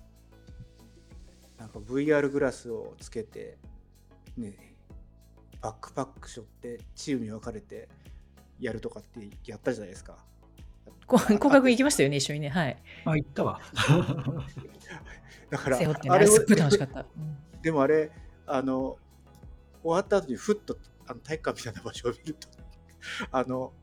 [1.59, 3.57] なんか VR グラスをつけて
[4.35, 4.70] ね
[5.61, 7.87] バックパック背負ってチームに分かれて
[8.59, 10.17] やるとかってやったじゃないですか。
[11.07, 12.49] 広角行きましたよね、一緒にね。
[12.49, 12.77] はい。
[13.05, 13.59] あ、行ったわ。
[15.49, 17.05] だから、背負ってね、あれすっごい楽しかった。
[17.61, 18.11] でもあれ、
[18.47, 18.97] あの、
[19.83, 22.47] 終わった後にふっとあの体育館みたいな場所を見ると、
[23.31, 23.73] あの、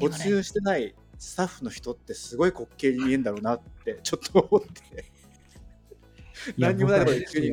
[0.00, 5.04] 没入してないスタッフの人ってすごい滑稽に見えるんだろうなってちょっと思って、
[6.58, 7.52] 何にもないところで急に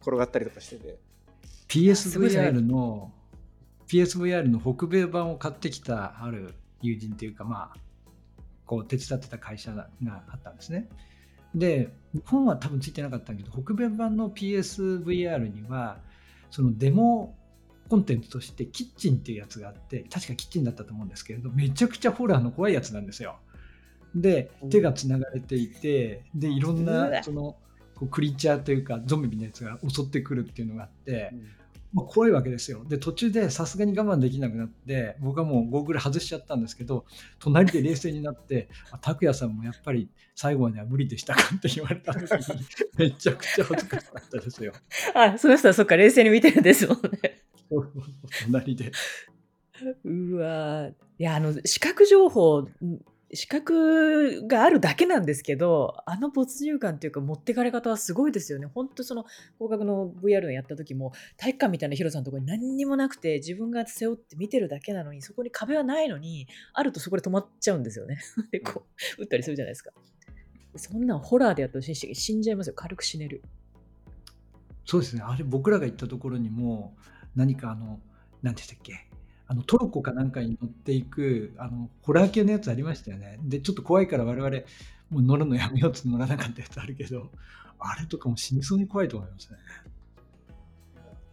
[0.00, 1.05] 転がったりとかしてて。
[1.68, 3.12] PSVR の
[3.88, 7.78] PSVR の北米版を買ってきたある友人というかまあ
[8.66, 9.88] こう手伝ってた会社が
[10.28, 10.88] あったんですね。
[11.54, 15.98] で、日本は多分ついてなかったんだけど、北米版の PSVR には、
[16.50, 17.34] そのデモ
[17.88, 23.38] コンテンツとしてキッチンっていうやつがあって、確かキッチンだったと思うんですけれど、めちゃくちゃホラーの怖いやつなんですよ。
[24.14, 27.56] で、手がつながれていて、で、いろんなその
[27.96, 31.56] こうクリーチャーというか、ゾンビみたいなやつが襲ってくるっていうのがあって、うん
[31.96, 32.84] まあ、怖いわけですよ。
[32.84, 37.06] で、途中でさすがに我慢できなくなって、僕はもうゴーグル外しちゃったんですけど、
[37.38, 42.64] 隣で冷静になって、 あ拓也さんもやっぱり最後までは無理でしたかって言われた時に、
[42.98, 44.74] めちゃくちゃ恥ずかしかったですよ。
[45.14, 47.42] あ、その人はそっか、冷静に見てるんですもんね。
[48.44, 48.92] 隣で。
[50.04, 52.68] うわーいや、あの、視覚情報、
[53.32, 58.66] ん視覚があるだけなんですけど、あの没入感っていうか持ってかれ方はすごいですよね。
[58.66, 59.24] 本当その、
[59.58, 68.18] 広角の VR のやった時も、体育館みたいな広さのところに何にもなくて、自分が背負って見てるだけなのに、そこに壁はないのに、あるとそこで止まっちゃうんですよね。
[68.52, 68.86] で、こ
[69.18, 69.90] う、撃ったりするじゃないですか。
[70.76, 72.74] そんなんホラーでやったら死んじゃいますよ。
[72.74, 73.42] 軽く死ねる。
[74.84, 75.22] そうですね。
[75.24, 76.94] あれ、僕らが行ったところにも、
[77.34, 78.00] 何かあの、
[78.42, 79.08] 何でしたっけ？
[79.48, 83.38] あのトルコかなんかに乗っていくあのホラー系のやつありましたよね。
[83.42, 84.56] で、ちょっと怖いから我々
[85.10, 87.30] もう乗るのやめようって乗らなかったやつあるけど、
[87.78, 89.58] あれとかも死にそうに怖いと思いますね。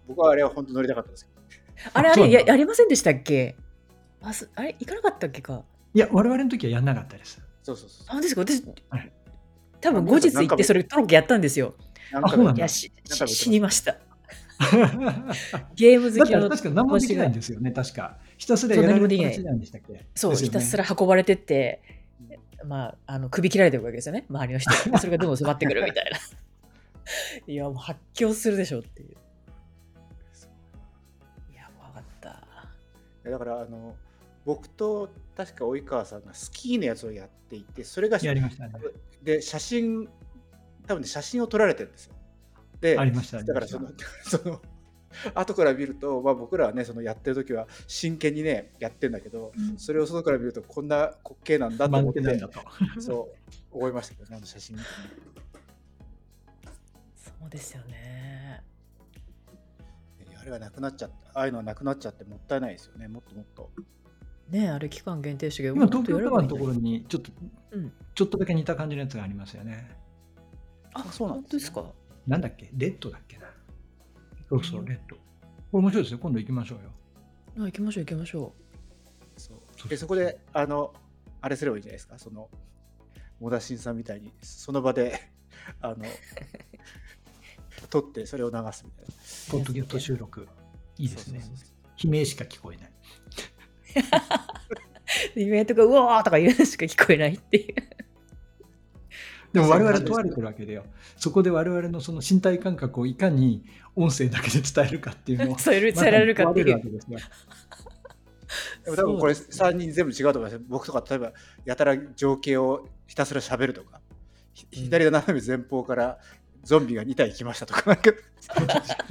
[0.08, 1.92] 僕はあれは本当乗りたかったですけど。
[1.94, 3.56] あれ、あれ、ややりませんでしたっけ？
[4.22, 5.64] あすあれ、行かなかったっけか？
[5.94, 7.42] いや、我々の時はやんなかったです。
[7.64, 8.18] そうそうそう。
[8.18, 8.42] あ、ですか？
[8.42, 9.12] 私はい、
[9.82, 11.74] 多分後日行ってそれトロッコやったんですよ。
[12.12, 13.98] なんかあそうなんだいや、しなんかし死にました。
[14.60, 18.18] だ ゲーム好きのから確か何もできないんですよね、確か。
[18.38, 20.06] ひたすらやられる形なんでしたっけ？
[20.16, 21.82] そう、ねひたすら運ばれてって、
[22.66, 25.00] まあ、あの首切られてるわけですよね、周りの人が。
[25.00, 26.18] それがどんどん迫ってくるみたいな。
[27.48, 29.10] いや、もう発狂するでしょっていう。
[31.52, 32.46] いや、怖かった。
[33.30, 33.96] だからあの
[34.46, 38.74] 僕と確か及川さんがスキーのやつをやっていてそれがやりましたね。
[39.22, 40.10] で写真
[40.86, 42.16] 多分ね写真を撮られてるんですよ。
[42.84, 43.42] でありました。
[43.44, 43.90] だからその
[44.24, 44.62] その
[45.34, 51.14] 後から見ると、まあ、僕らはねそのやってる時は真剣にねやってんだけど、それを外から見るとこんな滑
[51.44, 52.22] 稽なんだと間思って。
[53.00, 53.30] そ
[53.72, 54.84] う思いましたけどねあの写真そ
[57.46, 58.62] うですよね。
[60.40, 63.72] あれがなくなっちゃってああいうのはなくなっちゃってもったいないですよねもっともっと。
[64.50, 66.82] ねあれ期間限定して今、東京タワーのところに。
[66.82, 67.32] にちょっと、
[67.72, 69.90] うんちょっとだけ似た感じのやつがありますよね。
[70.94, 72.03] あ、そうなんですね本当ですか？
[72.28, 72.70] なんだっけ？
[72.74, 73.48] レッドだっけな？
[74.50, 75.16] そうそう、レッド。
[75.16, 75.22] こ
[75.74, 76.20] れ面白いですよ。
[76.20, 76.92] 今度行きましょうよ。
[77.58, 78.54] あ行きましょう行きましょ
[79.38, 80.94] そうそうでそこであの
[81.42, 82.18] あれすればいいんじゃないですか？
[82.20, 82.50] その
[83.40, 85.20] モダシンさんみたいにその場で
[85.82, 85.98] あの
[87.90, 89.14] 撮ってそれを流すみたいな。
[89.52, 90.48] ポッドキャスト収録。
[90.98, 91.42] いいですね。
[92.04, 92.92] 悲鳴しか聞こえない。
[95.36, 95.40] う。
[95.40, 97.76] イベントがうわーとか言うのしか聞こえないっていう。
[99.54, 100.84] でも我々問われてるわけだよ。
[101.16, 103.64] そこで我々のその身体感覚をいかに
[103.96, 107.20] 音声だけで伝えるかっていうのを 伝えられるかっていうまさに問われるわけですよ。
[108.84, 111.34] でも多分これそうですね3人全部違うと思いますよ僕とか例えば
[111.66, 114.02] やたら情景をひたすら喋るとか、
[114.54, 116.20] ひうん左の斜め前方から
[116.64, 118.12] ゾンビが2体来ましたとか なんか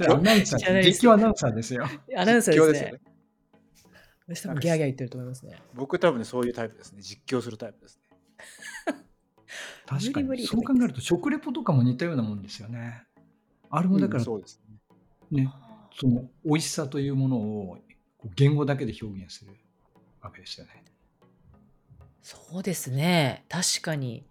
[0.09, 1.85] アナウンサー、知らないです実況アナウンサーですよ。
[2.17, 3.01] アナウンサーですね実況ですよね。
[4.27, 5.61] 私多分ギャーギャー言ってると思いますね。
[5.73, 8.02] 僕多分ねそういうタイプですね実況するタイプですね
[9.85, 10.27] 確かに。
[10.27, 13.03] 無理無理そう考えると食レポとかも似たようなもんですよね。
[13.69, 14.61] あれもだから、うんそうです
[15.31, 15.49] ねね、
[15.99, 17.77] その美味しさというものを
[18.17, 19.51] こう言語だけで表現する
[20.21, 20.83] わけですよね。
[22.21, 23.45] そうですね。
[23.49, 24.25] 確かに。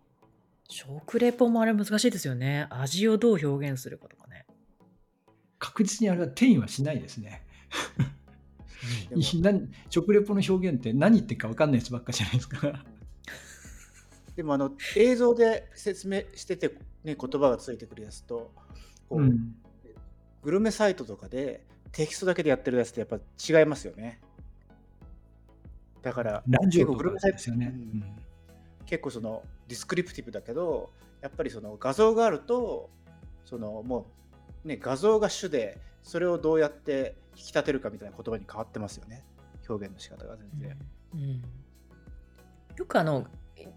[0.68, 2.66] 食レポもあれ難しいですよね。
[2.70, 4.46] 味をどう表現するかとかね。
[5.58, 7.44] 確実にあれは転移はしないですね。
[9.90, 12.84] 食レポの表現って何言ってるか分かんないやつばっかじゃないですか。
[14.36, 16.68] でもあの映像で説明してて、
[17.04, 18.50] ね、言葉がついてくるやつと
[19.08, 19.54] こう、うん、
[20.42, 24.20] グルメサイトとかでテキストだけでやってるやつってやっぱ違いますよね。
[26.00, 27.66] だから結構グルメサイトですよね。
[27.66, 28.04] うん。
[28.86, 32.90] 結構そのディスクリプティブだけどやっぱりその画像があると
[33.44, 34.06] そのも
[34.64, 39.24] うね画像が主でそれをどうやって引き立てるかみたいな言葉に変わってますよね。
[39.68, 40.78] 表現の仕方が全然、
[41.14, 41.42] うん。
[42.76, 43.26] よくあの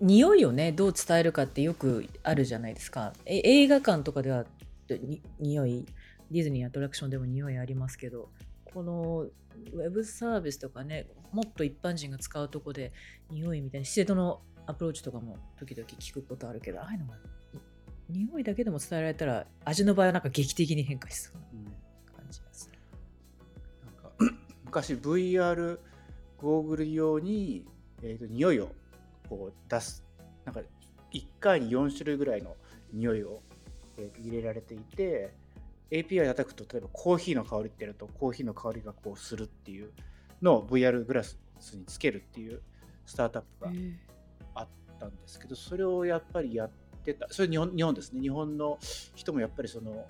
[0.01, 4.45] 匂いをねどう伝えるかってよくあるじゃないですかえ映画館とかでは
[4.89, 5.85] に匂い
[6.31, 8.29] ディズニーアトラクションでも匂いありますけど
[8.65, 9.25] この
[9.73, 12.91] ウェブサービスとかねもっと一般人が使うとこで
[13.29, 17.13] 匂いみたいな施設のアプローチとかも時々聞くことあるけどああいうのが
[18.09, 21.71] 匂いだけでも伝えられたら味の場合はなんか劇的に変化しそううんな
[22.15, 22.77] 感じですね。
[23.83, 25.79] なんか 昔 VR
[26.37, 27.65] ゴーグル用に、
[28.03, 28.71] えー、と匂いを
[29.29, 30.03] こう出す
[30.45, 30.61] なんか
[31.13, 32.55] 1回に4種類ぐらいの
[32.93, 33.41] 匂いを、
[33.97, 35.31] えー入れられていて
[35.91, 39.91] API 叩くと例えばコーヒーの香りってやるとコーヒーの香りがこうするっていう
[40.41, 41.37] のを VR グラス
[41.73, 42.61] につけるっていう
[43.05, 43.71] スタートアップが
[44.55, 44.67] あっ
[44.99, 46.69] たんですけどそれをやっぱりやっ
[47.03, 47.27] てた。
[47.29, 48.77] それ日本日本ですね日本の
[49.15, 50.05] 人もやっぱりその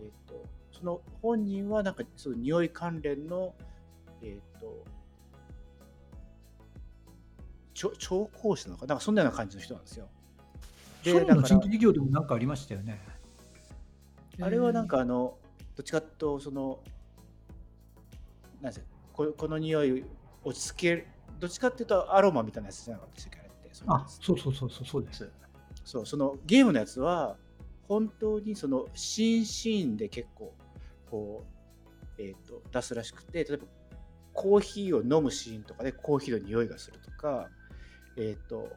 [0.00, 3.54] えっ、とその本人はなんかその匂い関連の
[4.22, 5.03] えっ、とちょ
[7.74, 8.94] 調香師なのかな？
[8.94, 10.08] んかそんなような感じの人なんですよ。
[11.02, 13.00] ソニーだか新規事業でもなんかありましたよね。
[14.40, 15.36] あれはなんかあの
[15.76, 16.80] どっちかとその
[18.60, 20.04] なんですかここの匂い
[20.42, 21.06] 落ち着ける
[21.38, 23.38] どっちかっていうとアロマみたいなやつじゃなかったでしたっけ？
[23.40, 25.30] あれってそあつそうそうそうそうそうです。
[25.84, 27.36] そうそのゲームのやつは
[27.86, 30.54] 本当にそのシーンシーンで結構
[31.10, 31.44] こ
[32.18, 33.64] う、えー、と出すらしくて例えば
[34.32, 37.50] コーヒーを飲むシーンとかでコーヒーの匂いがするとか
[38.16, 38.70] えっ、と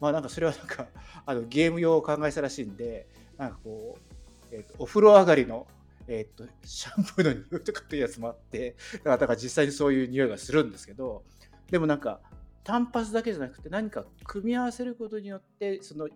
[0.00, 0.88] まあなんかそれはなんか
[1.24, 5.66] あのゲーム用を考えたらしいんでなんかこう、えー、とお風呂上がりの
[6.08, 11.24] えっ、とシャンプーの匂いとかっていうやつもあってだからだから実際にそういう匂いがするんですけど
[11.70, 12.20] でもなんか
[12.62, 16.08] 単発だけじゃなくて何か組み合わせることによってその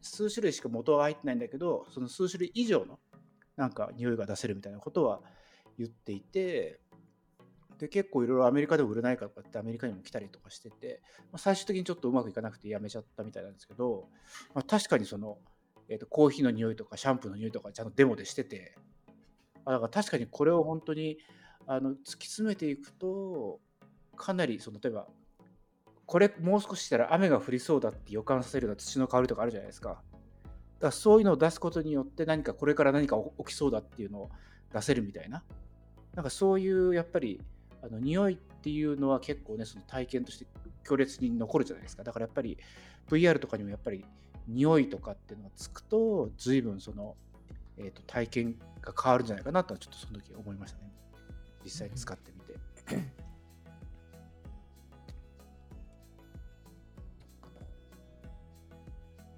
[0.00, 2.98] 数種類しか元は入ってないんだけどその数種類以上の
[3.56, 5.20] なんか匂いが出せるみたいなことは
[5.78, 6.80] 言っていて
[7.78, 11.00] で結構いろいろアメリカでも売れないかとかってアメリカにも来たりとかしてて、
[11.30, 14.08] まあ、最終的にちょっとうまくいかなくてやめちゃったみたいなんですけど、
[14.54, 15.38] まあ、確かにその、
[15.88, 18.76] えー、とコーヒーの匂いとかシャンプーの匂いとかちゃんとデモでしてて
[19.64, 21.18] あだから確かにこれを本当に
[21.66, 23.60] あの突き詰めていくと
[24.16, 25.06] かなりその例えば
[26.06, 29.88] これもう少ししたら雨が降りそうだって予感させるような土の香りとかあるじゃないですか。
[29.88, 30.02] だか
[30.80, 34.30] らそういうのを出すことによって何かこれから何か起きそうだっていうのを
[34.72, 35.42] 出せるみたいな。
[36.14, 37.40] なんかそういうやっぱり
[37.82, 40.46] あの匂いっていうのは結構ねその体験として
[40.84, 42.04] 強烈に残るじゃないですか。
[42.04, 42.56] だからやっぱり
[43.08, 44.04] VR とかにもやっぱり
[44.48, 47.16] 匂いとかっていうのがつくと随分その、
[47.76, 50.92] えー、と体験が変わるんじゃないかなとちょっとその時思いましたね。
[51.64, 53.22] 実際に使ってみて。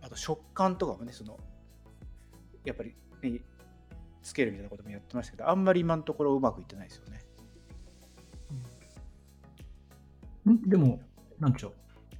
[0.00, 1.38] あと食感とかもね、その
[2.64, 3.40] やっぱり、ね、
[4.22, 7.22] つけるみたいなこともやってましたけど、あんまり今のところうまくいってないですよね。
[10.66, 11.00] でも、
[11.38, 11.72] なんでしょう。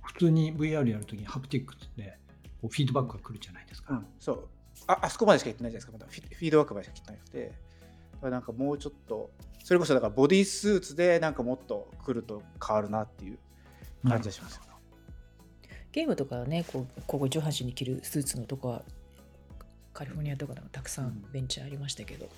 [0.03, 2.19] 普通に VR やるときにハプティックって
[2.61, 3.95] こうフィードバックが来るじゃないですか。
[3.95, 4.49] うん、そう
[4.87, 4.99] あ。
[5.03, 7.49] あそこまでしか言ってないじゃないですか、まだフィフィードバックまでしか言ってなくて。
[7.49, 9.31] だからなんかもうちょっと、
[9.63, 13.39] それこそだからボディスーツでなんかもっと来ると変わるなっていう
[14.07, 14.61] 感じがします。
[15.93, 18.83] ゲームとかはね、こうここ上半身に着るスーツのとこは
[19.93, 22.29] カリフォルニアとかでもたくさんベンチャーありましたけど、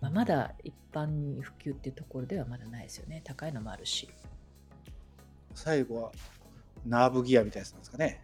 [0.00, 3.20] まあ、まだ一般に普及っていうところではまだないですよね。
[3.24, 4.08] 高いのもあるし。
[5.54, 6.12] 最後は
[6.86, 8.22] ナーブギアみたいなやつなんですかね。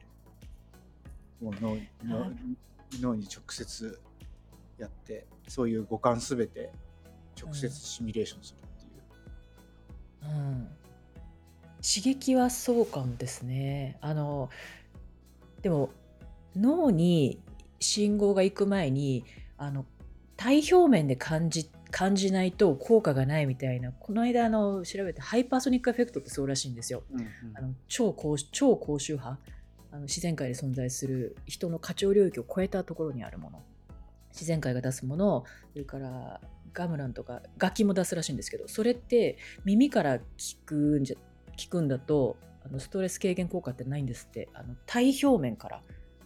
[1.40, 2.34] もう脳ナー
[3.00, 4.00] 脳脳に直接
[4.78, 6.70] やって、そういう五感すべて
[7.40, 10.34] 直接シミュレーションするっていう。
[10.34, 10.68] うん、
[11.82, 13.98] 刺激はそうかもですね。
[14.00, 14.50] あの
[15.62, 15.90] でも
[16.54, 17.42] 脳に
[17.80, 19.24] 信号が行く前に
[19.58, 19.84] あの
[20.36, 23.90] 体表面で感じ感じないと効果がないみたいな。
[23.90, 27.02] この間あの調べて hypersonic effect ってそうらしいんですよ。
[27.10, 27.26] うんうん。
[27.54, 29.38] あの超高超高周波。
[29.90, 33.62] あの自然界で存在する人の過長領域を超えたところにあるもの。
[34.30, 36.42] 自然界が出すものそれから
[36.74, 41.16] ガムランとか楽器も出すらしいんですけどそれって耳から聞くんじゃ
[41.56, 44.50] 聞くんだとあのストレス軽減効果ってないんですって。
[44.52, 45.80] あの体表面から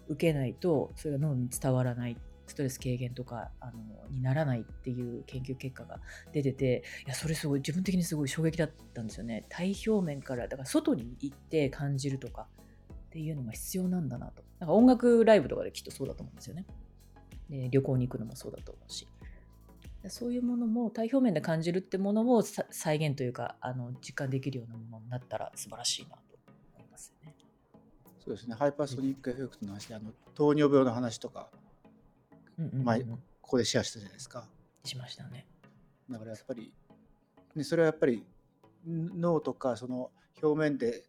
[0.08, 2.16] 受けないとそれが脳に伝わらない
[2.50, 3.72] ストレス軽減とかあの
[4.10, 6.00] にならないっていう研究結果が
[6.32, 9.46] 出てていやそれすごい自分的にすごい衝撃だったんですよね。
[9.48, 12.46] 体表面からだから外に行って感じるとか
[12.92, 14.42] っていうのが必要なんだなと。
[14.58, 16.66] なんか音楽ライブとかできっとそうだと思うんですよね。
[17.48, 19.08] で旅行に行くのもそうだと思うし。
[20.08, 26.38] そういうものも体表面で感じるってものを再現というかあの実感できるようなものになったら素晴らしいなと
[26.74, 27.34] 思いますね。
[28.24, 31.50] そうですね、 hypersonic effect の話で、あの糖尿病の話とか、
[32.84, 34.46] 前ここでシェアしたじゃないですか。
[34.84, 35.46] しましたね。
[36.10, 36.72] だからやっぱり、
[37.54, 38.24] ね、それはやっぱり
[38.88, 40.10] ん脳とかその
[40.42, 41.04] 表面で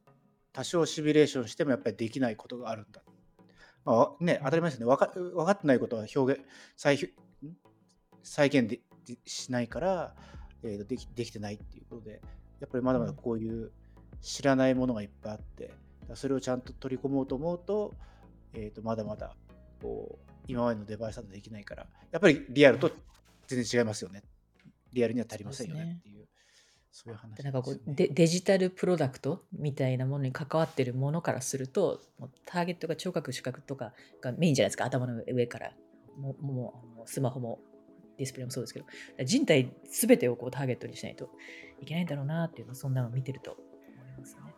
[0.53, 3.01] 多少シミュレーションしてもやっぱりできないことがあるんだ。
[3.85, 5.11] まあわね、当たり前ですね分か。
[5.13, 6.41] 分かってないことは表現
[6.75, 7.09] 再ん？
[8.23, 10.15] 再現ででしないから、
[10.63, 12.21] えーとでき、できてないっていうことで、
[12.59, 13.71] やっぱりまだまだこういう
[14.21, 15.73] 知らないものがいっぱいあって、
[16.13, 17.93] それをちゃんと取り込もうと思うと、
[18.53, 19.35] えー、とまだまだ
[19.81, 22.91] こう今までのデバイスだとできないから、やっぱりリアルと
[23.47, 24.23] 全然違いますよね。
[24.93, 25.97] リアルには足りませんよねね。
[25.99, 26.27] っていう
[26.91, 32.01] そういう話でなんかこうデデジタルプロダクトみたいなものに関わってるものからすると
[32.45, 34.85] ターゲットが聴覚視覚とかがメインじゃないですか。
[34.85, 35.73] 頭の上から。
[36.17, 37.59] もうもうスマホも
[38.17, 38.85] ディスプレイもそうですけど。
[39.23, 41.29] 人体全てをこうターゲットにしないと
[41.79, 43.61] いけないんだろうなっていうのをそんなのを見てると思
[44.09, 44.50] いますね。